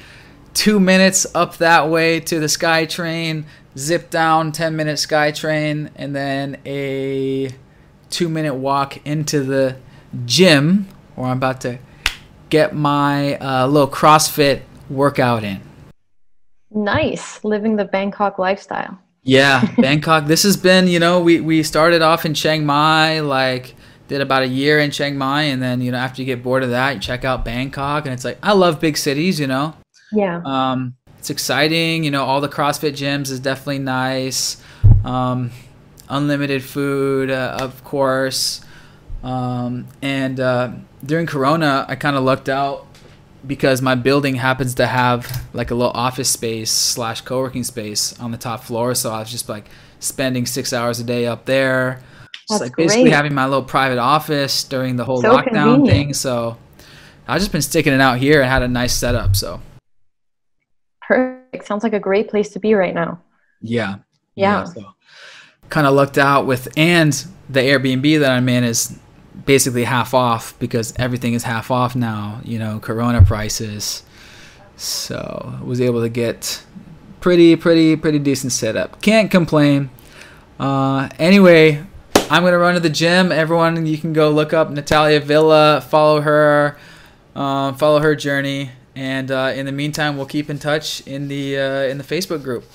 two 0.54 0.80
minutes 0.80 1.28
up 1.36 1.58
that 1.58 1.90
way 1.90 2.22
to 2.22 2.40
the 2.40 2.48
SkyTrain, 2.48 3.44
zip 3.78 4.10
down 4.10 4.54
10 4.54 4.78
minute 4.78 4.96
SkyTrain, 4.96 5.90
and 5.98 6.16
then 6.16 6.58
a 6.66 7.50
two 8.10 8.30
minute 8.30 8.56
walk 8.56 9.06
into 9.06 9.44
the 9.44 9.76
gym 10.26 10.88
where 11.16 11.28
I'm 11.28 11.38
about 11.38 11.60
to 11.62 11.78
get 12.50 12.76
my 12.76 13.38
uh, 13.38 13.68
little 13.68 13.88
CrossFit 13.88 14.62
workout 14.89 15.43
in. 15.43 15.62
Nice, 16.72 17.43
living 17.43 17.76
the 17.76 17.86
Bangkok 17.86 18.38
lifestyle. 18.38 19.00
Yeah, 19.24 19.66
Bangkok. 19.78 20.26
This 20.26 20.43
has 20.43 20.58
been, 20.58 20.88
you 20.88 21.00
know, 21.00 21.20
we 21.20 21.39
we 21.39 21.64
started 21.64 22.02
off 22.02 22.26
in 22.26 22.34
Chiang 22.34 22.66
Mai, 22.66 23.20
like 23.22 23.76
did 24.08 24.22
about 24.22 24.43
a 24.43 24.47
year 24.47 24.80
in 24.80 24.91
Chiang 24.91 25.18
Mai, 25.18 25.43
and 25.43 25.62
then 25.62 25.82
you 25.82 25.91
know 25.91 25.97
after 25.97 26.22
you 26.22 26.26
get 26.26 26.43
bored 26.43 26.64
of 26.64 26.70
that, 26.72 26.95
you 26.95 27.00
check 27.00 27.26
out 27.26 27.45
Bangkok, 27.45 28.06
and 28.06 28.14
it's 28.14 28.26
like 28.26 28.38
I 28.43 28.54
love 28.54 28.80
big 28.80 28.97
cities, 28.97 29.39
you 29.39 29.47
know. 29.47 29.76
Yeah. 30.12 30.41
Um, 30.45 30.95
it's 31.18 31.30
exciting. 31.30 32.04
You 32.04 32.12
know, 32.12 32.24
all 32.24 32.41
the 32.41 32.50
CrossFit 32.50 32.93
gyms 32.93 33.30
is 33.30 33.39
definitely 33.39 33.80
nice. 33.80 34.62
Um, 35.04 35.52
unlimited 36.08 36.64
food, 36.64 37.30
uh, 37.30 37.58
of 37.60 37.84
course. 37.84 38.62
Um, 39.24 39.88
and 40.02 40.40
uh, 40.40 40.72
during 41.04 41.26
Corona, 41.26 41.86
I 41.88 41.96
kind 41.96 42.16
of 42.16 42.24
lucked 42.24 42.50
out 42.50 42.88
because 43.46 43.82
my 43.82 43.96
building 43.96 44.36
happens 44.36 44.76
to 44.76 44.86
have 44.86 45.46
like 45.54 45.72
a 45.72 45.76
little 45.76 45.94
office 45.94 46.30
space 46.30 46.72
slash 46.72 47.22
co-working 47.22 47.64
space 47.64 48.20
on 48.20 48.32
the 48.32 48.38
top 48.38 48.64
floor. 48.64 48.96
So 48.96 49.12
i 49.12 49.20
was 49.20 49.32
just 49.32 49.50
like 49.50 49.66
spending 50.00 50.46
six 50.46 50.74
hours 50.74 51.00
a 51.00 51.04
day 51.04 51.26
up 51.26 51.46
there. 51.46 52.02
Just 52.50 52.62
like 52.62 52.76
basically 52.76 53.04
great. 53.04 53.14
having 53.14 53.34
my 53.34 53.46
little 53.46 53.64
private 53.64 54.00
office 54.00 54.64
during 54.64 54.96
the 54.96 55.06
whole 55.06 55.22
so 55.22 55.36
lockdown 55.36 55.76
convenient. 55.76 55.88
thing. 55.88 56.14
So 56.14 56.58
i've 57.28 57.40
just 57.40 57.52
been 57.52 57.62
sticking 57.62 57.94
it 57.94 58.02
out 58.02 58.18
here 58.18 58.42
and 58.42 58.50
had 58.50 58.64
a 58.64 58.68
nice 58.68 58.94
setup 58.94 59.36
so. 59.36 59.62
Perfect. 61.02 61.66
Sounds 61.66 61.84
like 61.84 61.94
a 61.94 62.00
great 62.00 62.30
place 62.30 62.50
to 62.50 62.60
be 62.60 62.74
right 62.76 62.94
now. 62.94 63.20
Yeah. 63.62 63.96
Yeah, 64.36 64.60
yeah. 64.60 64.64
so. 64.66 64.86
Kind 65.70 65.88
of 65.88 65.94
lucked 65.94 66.18
out 66.18 66.46
with 66.46 66.68
and 66.78 67.14
the 67.50 67.62
airbnb 67.62 68.20
that 68.20 68.32
i'm 68.32 68.48
in 68.50 68.64
is 68.64 68.98
basically 69.46 69.84
half 69.84 70.14
off 70.14 70.58
because 70.60 70.94
everything 70.98 71.34
is 71.34 71.44
half 71.44 71.72
off 71.72 71.96
now, 71.96 72.42
you 72.44 72.60
know, 72.60 72.80
corona 72.80 73.22
prices. 73.22 74.04
So 74.76 75.60
was 75.64 75.82
able 75.82 76.02
to 76.02 76.10
get 76.10 76.64
pretty, 77.20 77.56
pretty, 77.56 77.96
pretty 77.96 78.20
decent 78.20 78.54
setup. 78.54 79.02
Can't 79.02 79.30
complain. 79.30 79.90
Uh, 80.60 81.10
anyway, 81.20 81.84
I'm 82.30 82.44
gonna 82.44 82.58
run 82.58 82.76
to 82.76 82.80
the 82.80 82.90
gym. 82.90 83.32
Everyone, 83.32 83.86
you 83.86 83.98
can 83.98 84.14
go 84.14 84.30
look 84.30 84.54
up 84.54 84.70
Natalia 84.70 85.20
Villa, 85.20 85.82
follow 85.82 86.22
her, 86.22 86.78
uh, 87.36 87.74
follow 87.74 88.00
her 88.00 88.16
journey, 88.16 88.72
and 88.96 89.32
uh, 89.32 89.52
in 89.56 89.66
the 89.66 89.72
meantime, 89.72 90.16
we'll 90.18 90.26
keep 90.26 90.50
in 90.50 90.60
touch 90.60 91.06
in 91.08 91.28
the 91.28 91.58
uh, 91.58 91.84
in 91.84 91.98
the 91.98 92.04
Facebook 92.04 92.44
group. 92.44 92.66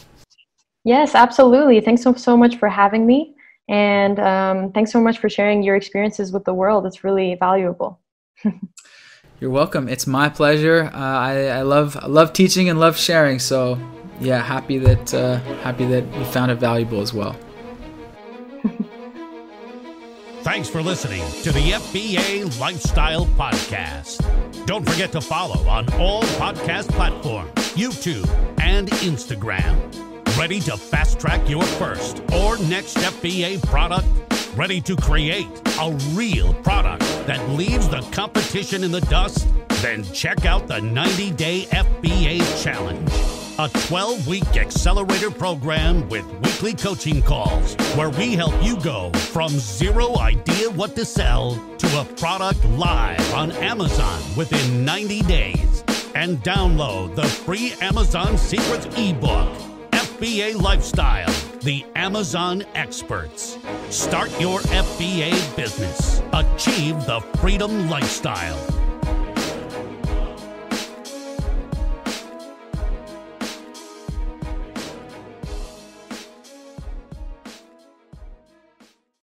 Yes, 0.84 1.14
absolutely. 1.14 1.80
Thanks 1.80 2.02
so 2.02 2.14
so 2.14 2.36
much 2.36 2.56
for 2.56 2.68
having 2.68 3.06
me. 3.06 3.33
And 3.68 4.18
um, 4.20 4.72
thanks 4.72 4.92
so 4.92 5.00
much 5.00 5.18
for 5.18 5.28
sharing 5.28 5.62
your 5.62 5.76
experiences 5.76 6.32
with 6.32 6.44
the 6.44 6.54
world. 6.54 6.86
It's 6.86 7.02
really 7.02 7.36
valuable. 7.38 8.00
You're 9.40 9.50
welcome. 9.50 9.88
It's 9.88 10.06
my 10.06 10.28
pleasure. 10.28 10.90
Uh, 10.92 10.98
I, 10.98 11.46
I 11.46 11.62
love 11.62 11.96
I 12.00 12.06
love 12.06 12.32
teaching 12.32 12.68
and 12.68 12.78
love 12.78 12.96
sharing. 12.96 13.38
So 13.38 13.78
yeah, 14.20 14.40
happy 14.42 14.78
that 14.78 15.12
uh, 15.12 15.38
happy 15.62 15.86
that 15.86 16.04
you 16.14 16.24
found 16.26 16.50
it 16.50 16.56
valuable 16.56 17.00
as 17.00 17.12
well. 17.12 17.36
Thanks 20.42 20.68
for 20.68 20.82
listening 20.82 21.22
to 21.42 21.52
the 21.52 21.72
FBA 21.72 22.60
Lifestyle 22.60 23.26
Podcast. 23.26 24.24
Don't 24.66 24.88
forget 24.88 25.10
to 25.12 25.20
follow 25.20 25.66
on 25.68 25.90
all 25.94 26.22
podcast 26.22 26.88
platforms, 26.90 27.50
YouTube, 27.74 28.28
and 28.60 28.88
Instagram. 28.88 30.13
Ready 30.38 30.58
to 30.62 30.76
fast 30.76 31.20
track 31.20 31.48
your 31.48 31.62
first 31.62 32.18
or 32.32 32.58
next 32.58 32.96
FBA 32.96 33.64
product? 33.66 34.08
Ready 34.56 34.80
to 34.80 34.96
create 34.96 35.46
a 35.80 35.92
real 36.10 36.52
product 36.54 37.02
that 37.28 37.48
leaves 37.50 37.88
the 37.88 38.00
competition 38.10 38.82
in 38.82 38.90
the 38.90 39.00
dust? 39.02 39.46
Then 39.80 40.02
check 40.12 40.44
out 40.44 40.66
the 40.66 40.80
90 40.80 41.30
Day 41.32 41.66
FBA 41.66 42.64
Challenge, 42.64 43.08
a 43.60 43.68
12 43.86 44.26
week 44.26 44.56
accelerator 44.56 45.30
program 45.30 46.08
with 46.08 46.26
weekly 46.42 46.74
coaching 46.74 47.22
calls 47.22 47.76
where 47.94 48.10
we 48.10 48.34
help 48.34 48.60
you 48.60 48.76
go 48.80 49.10
from 49.12 49.50
zero 49.50 50.18
idea 50.18 50.68
what 50.70 50.96
to 50.96 51.04
sell 51.04 51.54
to 51.78 52.00
a 52.00 52.04
product 52.16 52.64
live 52.70 53.34
on 53.34 53.52
Amazon 53.52 54.20
within 54.36 54.84
90 54.84 55.22
days. 55.22 55.84
And 56.16 56.38
download 56.38 57.14
the 57.14 57.24
free 57.24 57.74
Amazon 57.80 58.36
Secrets 58.36 58.86
ebook 58.98 59.73
FBA 60.14 60.54
Lifestyle, 60.54 61.34
the 61.62 61.84
Amazon 61.96 62.64
experts. 62.76 63.58
Start 63.90 64.30
your 64.40 64.60
FBA 64.60 65.56
business. 65.56 66.22
Achieve 66.32 67.04
the 67.06 67.20
freedom 67.40 67.90
lifestyle. 67.90 68.83